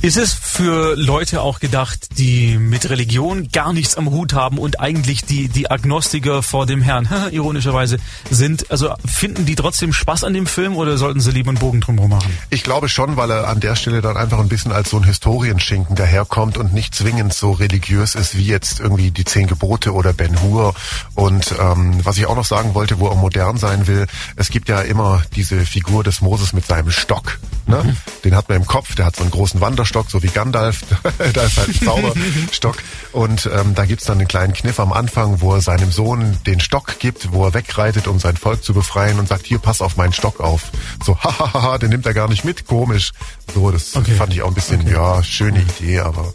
Ist 0.00 0.16
es 0.16 0.32
für 0.32 0.94
Leute 0.96 1.42
auch 1.42 1.58
gedacht, 1.58 2.18
die 2.18 2.56
mit 2.56 2.88
Religion 2.88 3.48
gar 3.48 3.72
nichts 3.72 3.96
am 3.96 4.10
Hut 4.10 4.32
haben 4.32 4.58
und 4.58 4.78
eigentlich 4.78 5.24
die, 5.24 5.48
die 5.48 5.72
Agnostiker 5.72 6.44
vor 6.44 6.66
dem 6.66 6.82
Herrn, 6.82 7.08
ironischerweise, 7.32 7.98
sind? 8.30 8.70
Also 8.70 8.94
finden 9.04 9.44
die 9.44 9.56
trotzdem 9.56 9.92
Spaß 9.92 10.22
an 10.22 10.34
dem 10.34 10.46
Film 10.46 10.76
oder 10.76 10.98
sollten 10.98 11.18
sie 11.18 11.32
lieber 11.32 11.48
einen 11.48 11.58
Bogen 11.58 11.80
drumherum 11.80 12.10
machen? 12.10 12.32
Ich 12.48 12.62
glaube 12.62 12.88
schon, 12.88 13.16
weil 13.16 13.32
er 13.32 13.48
an 13.48 13.58
der 13.58 13.74
Stelle 13.74 14.00
dann 14.00 14.16
einfach 14.16 14.38
ein 14.38 14.48
bisschen 14.48 14.70
als 14.70 14.90
so 14.90 14.98
ein 14.98 15.02
Historienschinken 15.02 15.96
daherkommt 15.96 16.58
und 16.58 16.72
nicht 16.72 16.94
zwingend 16.94 17.34
so 17.34 17.50
religiös 17.50 18.14
ist 18.14 18.36
wie 18.36 18.46
jetzt 18.46 18.78
irgendwie 18.78 19.10
die 19.10 19.24
Zehn 19.24 19.48
Gebote 19.48 19.92
oder 19.92 20.12
Ben 20.12 20.40
Hur. 20.42 20.74
Und 21.16 21.52
ähm, 21.60 21.98
was 22.04 22.18
ich 22.18 22.26
auch 22.26 22.36
noch 22.36 22.44
sagen 22.44 22.74
wollte, 22.74 23.00
wo 23.00 23.08
er 23.08 23.16
modern 23.16 23.56
sein 23.56 23.88
will, 23.88 24.06
es 24.36 24.50
gibt 24.50 24.68
ja 24.68 24.80
immer 24.80 25.22
diese 25.34 25.66
Figur 25.66 26.04
des 26.04 26.20
Moses 26.20 26.52
mit 26.52 26.66
seinem 26.66 26.92
Stock. 26.92 27.40
Ne? 27.66 27.96
Den 28.24 28.34
hat 28.34 28.48
man 28.48 28.58
im 28.58 28.66
Kopf, 28.66 28.94
der 28.94 29.06
hat 29.06 29.16
so 29.16 29.22
einen 29.22 29.30
großen 29.30 29.60
Wanderstock, 29.88 30.10
so 30.10 30.22
wie 30.22 30.28
Gandalf. 30.28 30.80
da 31.32 31.42
ist 31.42 31.56
halt 31.56 31.68
ein 31.68 31.74
Zauberstock. 31.74 32.76
Und 33.12 33.48
ähm, 33.52 33.74
da 33.74 33.86
gibt's 33.86 34.04
dann 34.04 34.18
einen 34.18 34.28
kleinen 34.28 34.52
Kniff 34.52 34.78
am 34.80 34.92
Anfang, 34.92 35.40
wo 35.40 35.54
er 35.54 35.60
seinem 35.62 35.90
Sohn 35.90 36.36
den 36.46 36.60
Stock 36.60 36.98
gibt, 36.98 37.32
wo 37.32 37.44
er 37.46 37.54
wegreitet, 37.54 38.06
um 38.06 38.18
sein 38.18 38.36
Volk 38.36 38.62
zu 38.62 38.74
befreien 38.74 39.18
und 39.18 39.28
sagt, 39.28 39.46
hier, 39.46 39.58
pass 39.58 39.80
auf 39.80 39.96
meinen 39.96 40.12
Stock 40.12 40.40
auf. 40.40 40.70
So, 41.04 41.16
hahaha, 41.22 41.78
den 41.78 41.90
nimmt 41.90 42.04
er 42.06 42.12
gar 42.14 42.28
nicht 42.28 42.44
mit, 42.44 42.66
komisch. 42.66 43.12
So, 43.54 43.70
das 43.70 43.96
Okay. 43.96 44.14
fand 44.14 44.32
ich 44.34 44.42
auch 44.42 44.48
ein 44.48 44.54
bisschen, 44.54 44.86
ja, 44.86 45.22
schöne 45.22 45.60
Idee, 45.62 46.00
aber 46.00 46.34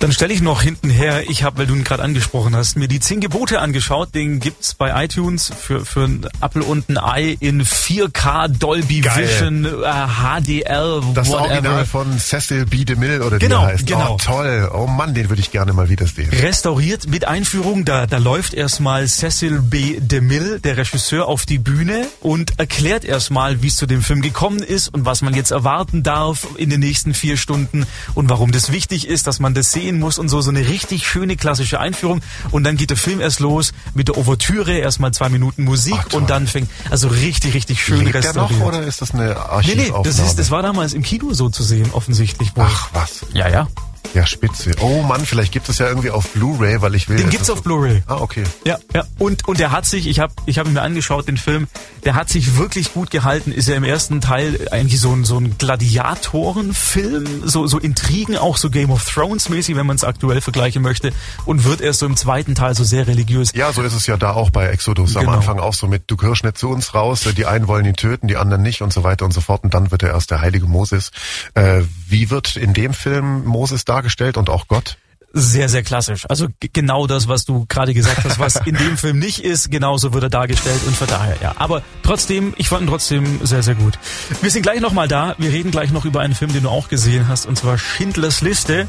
Dann 0.00 0.12
stelle 0.12 0.32
ich 0.32 0.40
noch 0.40 0.62
hinten 0.62 0.88
her, 0.88 1.28
ich 1.28 1.42
habe, 1.44 1.58
weil 1.58 1.66
du 1.66 1.74
ihn 1.74 1.84
gerade 1.84 2.02
angesprochen 2.02 2.56
hast, 2.56 2.74
mir 2.76 2.88
die 2.88 3.00
zehn 3.00 3.20
Gebote 3.20 3.60
angeschaut. 3.60 4.14
Den 4.14 4.40
gibt's 4.40 4.72
bei 4.74 5.04
iTunes 5.04 5.52
für, 5.60 5.84
für 5.84 6.04
ein 6.04 6.26
Apple 6.40 6.62
und 6.62 6.88
ein 6.88 6.96
Ei 6.96 7.36
in 7.38 7.62
4K 7.62 8.48
Dolby 8.48 9.02
Geil. 9.02 9.28
Vision, 9.28 9.66
äh, 9.66 10.06
HDR, 10.40 11.02
das 11.14 11.28
whatever. 11.28 11.50
Original 11.50 11.84
von 11.84 12.18
Cecil 12.18 12.64
B. 12.64 12.86
DeMille 12.86 13.22
oder 13.22 13.36
wie 13.36 13.40
Genau, 13.40 13.60
er 13.64 13.74
heißt. 13.74 13.86
genau. 13.86 14.14
Oh, 14.14 14.16
toll. 14.16 14.70
Oh 14.74 14.86
Mann, 14.86 15.12
den 15.12 15.28
würde 15.28 15.40
ich 15.42 15.50
gerne 15.50 15.74
mal 15.74 15.90
wieder 15.90 16.06
sehen. 16.06 16.30
Restauriert 16.32 17.06
mit 17.08 17.26
Einführung, 17.28 17.84
da, 17.84 18.06
da 18.06 18.16
läuft 18.16 18.54
erstmal 18.54 19.06
Cecil 19.06 19.60
B. 19.60 20.00
DeMille, 20.00 20.60
der 20.60 20.78
Regisseur, 20.78 21.28
auf 21.28 21.44
die 21.44 21.58
Bühne 21.58 22.06
und 22.20 22.58
erklärt 22.58 23.04
erstmal, 23.04 23.62
wie 23.62 23.66
es 23.68 23.76
zu 23.76 23.84
dem 23.84 24.02
Film 24.02 24.22
gekommen 24.22 24.60
ist 24.60 24.88
und 24.88 25.04
was 25.04 25.20
man 25.20 25.34
jetzt 25.34 25.50
erwarten 25.50 26.02
darf 26.02 26.46
in 26.56 26.70
den 26.70 26.80
nächsten 26.80 27.12
vier 27.12 27.36
Stunden 27.36 27.84
und 28.14 28.30
warum 28.30 28.50
das 28.50 28.72
wichtig 28.72 29.06
ist, 29.06 29.26
dass 29.26 29.40
man 29.40 29.52
das 29.52 29.72
sehen 29.72 29.89
muss 29.98 30.18
und 30.18 30.28
so, 30.28 30.40
so 30.40 30.50
eine 30.50 30.68
richtig 30.68 31.06
schöne 31.06 31.36
klassische 31.36 31.80
Einführung 31.80 32.20
und 32.50 32.64
dann 32.64 32.76
geht 32.76 32.90
der 32.90 32.96
Film 32.96 33.20
erst 33.20 33.40
los 33.40 33.72
mit 33.94 34.08
der 34.08 34.16
Ouvertüre, 34.16 34.78
erstmal 34.78 35.12
zwei 35.12 35.28
Minuten 35.28 35.64
Musik 35.64 35.98
Ach, 35.98 36.12
und 36.14 36.30
dann 36.30 36.46
fängt, 36.46 36.70
also 36.90 37.08
richtig, 37.08 37.54
richtig 37.54 37.82
schön 37.82 38.00
Lebt 38.00 38.14
der 38.14 38.24
restauriert. 38.24 38.60
noch 38.60 38.66
oder 38.66 38.82
ist 38.82 39.02
das 39.02 39.12
eine 39.12 39.26
nee, 39.26 39.32
Archivaufnahme? 39.32 39.98
nee, 39.98 40.02
das, 40.04 40.18
ist, 40.18 40.38
das 40.38 40.50
war 40.50 40.62
damals 40.62 40.92
im 40.92 41.02
Kino 41.02 41.32
so 41.32 41.48
zu 41.48 41.62
sehen, 41.62 41.90
offensichtlich. 41.92 42.50
Ach, 42.56 42.90
was. 42.92 43.26
Ja, 43.32 43.48
ja. 43.48 43.68
Ja, 44.12 44.26
spitze. 44.26 44.72
Oh 44.80 45.02
Mann, 45.02 45.24
vielleicht 45.24 45.52
gibt 45.52 45.68
es 45.68 45.78
ja 45.78 45.86
irgendwie 45.86 46.10
auf 46.10 46.26
Blu-ray, 46.30 46.82
weil 46.82 46.96
ich 46.96 47.08
will... 47.08 47.16
Den 47.16 47.30
gibt's 47.30 47.48
auf 47.48 47.62
Blu-ray. 47.62 48.02
Ah, 48.06 48.16
okay. 48.16 48.42
Ja, 48.64 48.78
ja. 48.92 49.04
Und, 49.18 49.46
und 49.46 49.60
der 49.60 49.70
hat 49.70 49.86
sich, 49.86 50.08
ich 50.08 50.18
habe 50.18 50.32
ich 50.46 50.58
hab 50.58 50.66
ihn 50.66 50.72
mir 50.72 50.82
angeschaut, 50.82 51.28
den 51.28 51.36
Film, 51.36 51.68
der 52.04 52.16
hat 52.16 52.28
sich 52.28 52.56
wirklich 52.56 52.92
gut 52.92 53.10
gehalten. 53.10 53.52
Ist 53.52 53.68
ja 53.68 53.76
im 53.76 53.84
ersten 53.84 54.20
Teil 54.20 54.68
eigentlich 54.72 55.00
so 55.00 55.12
ein, 55.12 55.24
so 55.24 55.38
ein 55.38 55.56
Gladiatorenfilm, 55.58 57.48
so, 57.48 57.66
so 57.68 57.78
Intrigen, 57.78 58.36
auch 58.36 58.56
so 58.56 58.68
Game 58.70 58.90
of 58.90 59.08
Thrones 59.08 59.48
mäßig, 59.48 59.76
wenn 59.76 59.86
man 59.86 59.96
es 59.96 60.02
aktuell 60.02 60.40
vergleichen 60.40 60.82
möchte. 60.82 61.12
Und 61.44 61.64
wird 61.64 61.80
erst 61.80 62.00
so 62.00 62.06
im 62.06 62.16
zweiten 62.16 62.56
Teil 62.56 62.74
so 62.74 62.82
sehr 62.82 63.06
religiös. 63.06 63.52
Ja, 63.54 63.72
so 63.72 63.82
ist 63.82 63.94
es 63.94 64.06
ja 64.08 64.16
da 64.16 64.32
auch 64.32 64.50
bei 64.50 64.66
Exodus. 64.66 65.16
Am 65.16 65.24
Genau. 65.24 65.36
Anfang 65.36 65.60
auch 65.60 65.74
so 65.74 65.86
mit, 65.86 66.04
du 66.08 66.16
gehörst 66.16 66.42
nicht 66.42 66.58
zu 66.58 66.68
uns 66.68 66.94
raus, 66.94 67.28
die 67.36 67.46
einen 67.46 67.68
wollen 67.68 67.84
ihn 67.84 67.94
töten, 67.94 68.26
die 68.26 68.36
anderen 68.36 68.62
nicht 68.62 68.82
und 68.82 68.92
so 68.92 69.04
weiter 69.04 69.24
und 69.24 69.32
so 69.32 69.40
fort. 69.40 69.62
Und 69.62 69.74
dann 69.74 69.92
wird 69.92 70.02
er 70.02 70.10
erst 70.10 70.32
der 70.32 70.40
heilige 70.40 70.66
Moses. 70.66 71.12
Äh, 71.54 71.82
wie 72.10 72.30
wird 72.30 72.56
in 72.56 72.74
dem 72.74 72.92
Film 72.92 73.44
Moses 73.44 73.84
dargestellt 73.84 74.36
und 74.36 74.50
auch 74.50 74.68
Gott? 74.68 74.98
Sehr, 75.32 75.68
sehr 75.68 75.84
klassisch. 75.84 76.26
Also 76.28 76.48
genau 76.72 77.06
das, 77.06 77.28
was 77.28 77.44
du 77.44 77.64
gerade 77.68 77.94
gesagt 77.94 78.24
hast, 78.24 78.40
was 78.40 78.56
in 78.66 78.74
dem 78.74 78.96
Film 78.96 79.20
nicht 79.20 79.44
ist, 79.44 79.70
genauso 79.70 80.12
wird 80.12 80.24
er 80.24 80.30
dargestellt 80.30 80.80
und 80.86 80.96
von 80.96 81.06
daher, 81.06 81.36
ja. 81.40 81.54
Aber 81.56 81.82
trotzdem, 82.02 82.52
ich 82.56 82.68
fand 82.68 82.82
ihn 82.82 82.88
trotzdem 82.88 83.38
sehr, 83.46 83.62
sehr 83.62 83.76
gut. 83.76 83.96
Wir 84.42 84.50
sind 84.50 84.62
gleich 84.62 84.80
nochmal 84.80 85.06
da. 85.06 85.36
Wir 85.38 85.52
reden 85.52 85.70
gleich 85.70 85.92
noch 85.92 86.04
über 86.04 86.20
einen 86.20 86.34
Film, 86.34 86.52
den 86.52 86.64
du 86.64 86.68
auch 86.68 86.88
gesehen 86.88 87.28
hast, 87.28 87.46
und 87.46 87.56
zwar 87.56 87.78
Schindlers 87.78 88.40
Liste. 88.40 88.88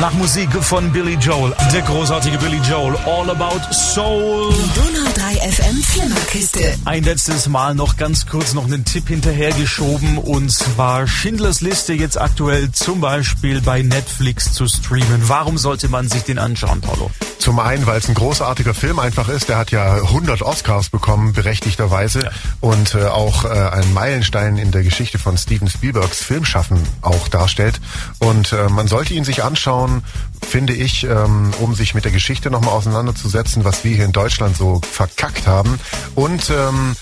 Nach 0.00 0.12
Musik 0.14 0.50
von 0.62 0.92
Billy 0.92 1.14
Joel. 1.14 1.54
Der 1.72 1.82
großartige 1.82 2.38
Billy 2.38 2.60
Joel. 2.68 2.96
All 3.06 3.30
About 3.30 3.72
Soul. 3.72 4.52
Donau 4.74 5.10
3 5.14 5.52
FM 5.52 5.82
Flimmerkiste. 5.82 6.74
Ein 6.86 7.04
letztes 7.04 7.46
Mal 7.46 7.76
noch 7.76 7.96
ganz 7.96 8.26
kurz 8.26 8.52
noch 8.52 8.64
einen 8.64 8.84
Tipp 8.84 9.08
hinterhergeschoben 9.08 10.18
und 10.18 10.50
zwar 10.50 11.06
Schindlers 11.06 11.60
Liste 11.60 11.92
jetzt 11.92 12.20
aktuell 12.20 12.72
zum 12.72 13.00
Beispiel 13.00 13.60
bei 13.60 13.82
Netflix 13.82 14.52
zu 14.52 14.66
streamen. 14.66 15.28
Warum 15.28 15.56
sollte 15.68 15.90
man 15.90 16.08
sich 16.08 16.22
den 16.22 16.38
anschauen, 16.38 16.80
Paulo? 16.80 17.10
Zum 17.38 17.58
einen, 17.58 17.86
weil 17.86 17.98
es 17.98 18.08
ein 18.08 18.14
großartiger 18.14 18.72
Film 18.72 18.98
einfach 18.98 19.28
ist. 19.28 19.50
Der 19.50 19.58
hat 19.58 19.70
ja 19.70 19.96
100 19.96 20.40
Oscars 20.40 20.88
bekommen, 20.88 21.34
berechtigterweise. 21.34 22.30
Und 22.60 22.94
äh, 22.94 23.04
auch 23.04 23.44
äh, 23.44 23.48
einen 23.48 23.92
Meilenstein 23.92 24.56
in 24.56 24.70
der 24.70 24.82
Geschichte 24.82 25.18
von 25.18 25.36
Steven 25.36 25.68
Spielbergs 25.68 26.22
Filmschaffen 26.22 26.78
auch 27.02 27.28
darstellt. 27.28 27.82
Und 28.18 28.54
äh, 28.54 28.70
man 28.70 28.88
sollte 28.88 29.12
ihn 29.12 29.24
sich 29.24 29.44
anschauen, 29.44 30.04
finde 30.40 30.72
ich, 30.72 31.04
ähm, 31.04 31.50
um 31.60 31.74
sich 31.74 31.92
mit 31.92 32.06
der 32.06 32.12
Geschichte 32.12 32.50
nochmal 32.50 32.72
auseinanderzusetzen, 32.72 33.62
was 33.62 33.84
wir 33.84 33.94
hier 33.94 34.06
in 34.06 34.12
Deutschland 34.12 34.56
so 34.56 34.80
verkackt 34.90 35.46
haben. 35.46 35.78
Und 36.14 36.48
ähm, 36.48 36.96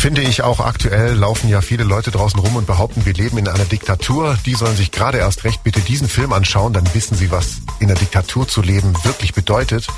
Finde 0.00 0.22
ich 0.22 0.40
auch 0.40 0.60
aktuell 0.60 1.12
laufen 1.12 1.50
ja 1.50 1.60
viele 1.60 1.84
Leute 1.84 2.10
draußen 2.10 2.40
rum 2.40 2.56
und 2.56 2.66
behaupten, 2.66 3.04
wir 3.04 3.12
leben 3.12 3.36
in 3.36 3.46
einer 3.46 3.66
Diktatur. 3.66 4.38
Die 4.46 4.54
sollen 4.54 4.74
sich 4.74 4.92
gerade 4.92 5.18
erst 5.18 5.44
recht 5.44 5.62
bitte 5.62 5.80
diesen 5.80 6.08
Film 6.08 6.32
anschauen, 6.32 6.72
dann 6.72 6.88
wissen 6.94 7.18
sie, 7.18 7.30
was 7.30 7.58
in 7.80 7.88
der 7.88 7.98
Diktatur 7.98 8.48
zu 8.48 8.62
leben 8.62 8.94
wirklich 9.04 9.34
bedeutet. 9.34 9.88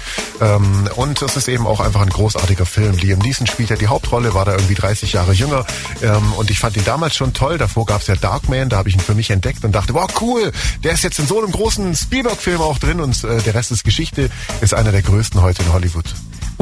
Ähm, 0.41 0.89
und 0.97 1.23
es 1.23 1.37
ist 1.37 1.47
eben 1.47 1.69
auch 1.69 1.79
einfach 1.79 2.01
ein 2.01 2.09
großartiger 2.09 2.67
Film. 2.67 2.97
Liam 2.99 3.21
Neeson 3.21 3.47
spielt 3.47 3.71
ja 3.71 3.77
die 3.77 3.87
Hauptrolle, 3.87 4.35
war 4.35 4.45
da 4.45 4.55
irgendwie 4.55 4.75
30 4.75 5.13
Jahre 5.13 5.35
jünger. 5.35 5.65
Ähm, 6.03 6.33
und 6.33 6.51
ich 6.51 6.59
fand 6.59 6.77
ihn 6.77 6.85
damals 6.85 7.15
schon 7.15 7.33
toll. 7.33 7.57
Davor 7.57 7.87
gab 7.87 8.01
es 8.01 8.09
ja 8.09 8.17
Darkman, 8.17 8.71
da 8.71 8.79
habe 8.79 8.89
ich 8.89 8.97
ihn 8.97 9.01
für 9.01 9.15
mich 9.15 9.31
entdeckt 9.31 9.65
und 9.65 9.71
dachte, 9.71 9.95
wow, 9.95 10.09
cool, 10.21 10.51
der 10.83 10.95
ist 10.95 11.05
jetzt 11.05 11.21
in 11.21 11.29
so 11.29 11.41
einem 11.41 11.53
großen 11.53 11.95
Spielberg-Film 11.95 12.61
auch 12.61 12.79
drin 12.79 13.01
und 13.01 13.23
äh, 13.23 13.41
der 13.43 13.55
Rest 13.55 13.71
ist 13.71 13.85
Geschichte, 13.85 14.31
ist 14.63 14.75
einer 14.75 14.91
der 14.91 15.03
größten 15.03 15.41
heute 15.43 15.63
in 15.63 15.73
Hollywood. 15.73 16.13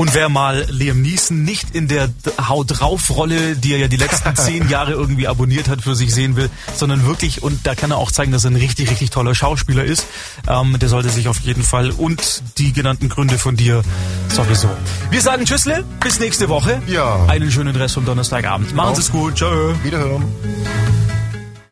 Und 0.00 0.14
wer 0.14 0.30
mal 0.30 0.64
Liam 0.70 1.02
Neeson 1.02 1.42
nicht 1.42 1.74
in 1.74 1.86
der 1.86 2.08
Haut 2.48 2.80
drauf 2.80 3.10
Rolle, 3.10 3.54
die 3.54 3.74
er 3.74 3.80
ja 3.80 3.86
die 3.86 3.98
letzten 3.98 4.34
zehn 4.46 4.66
Jahre 4.70 4.92
irgendwie 4.92 5.28
abonniert 5.28 5.68
hat, 5.68 5.82
für 5.82 5.94
sich 5.94 6.14
sehen 6.14 6.36
will, 6.36 6.48
sondern 6.74 7.04
wirklich, 7.04 7.42
und 7.42 7.66
da 7.66 7.74
kann 7.74 7.90
er 7.90 7.98
auch 7.98 8.10
zeigen, 8.10 8.32
dass 8.32 8.44
er 8.44 8.52
ein 8.52 8.56
richtig, 8.56 8.90
richtig 8.90 9.10
toller 9.10 9.34
Schauspieler 9.34 9.84
ist, 9.84 10.06
ähm, 10.48 10.78
der 10.78 10.88
sollte 10.88 11.10
sich 11.10 11.28
auf 11.28 11.40
jeden 11.40 11.62
Fall 11.62 11.90
und 11.90 12.42
die 12.56 12.72
genannten 12.72 13.10
Gründe 13.10 13.36
von 13.36 13.56
dir 13.56 13.82
sowieso. 14.30 14.70
Wir 15.10 15.20
sagen 15.20 15.44
Tschüssle, 15.44 15.84
bis 16.02 16.18
nächste 16.18 16.48
Woche. 16.48 16.80
Ja. 16.86 17.26
Einen 17.26 17.50
schönen 17.50 17.76
Rest 17.76 17.92
vom 17.92 18.06
Donnerstagabend. 18.06 18.74
Machen 18.74 18.94
Sie 18.94 19.02
es 19.02 19.12
gut. 19.12 19.34
Tschö. 19.34 19.74
Wiederhören. 19.84 20.24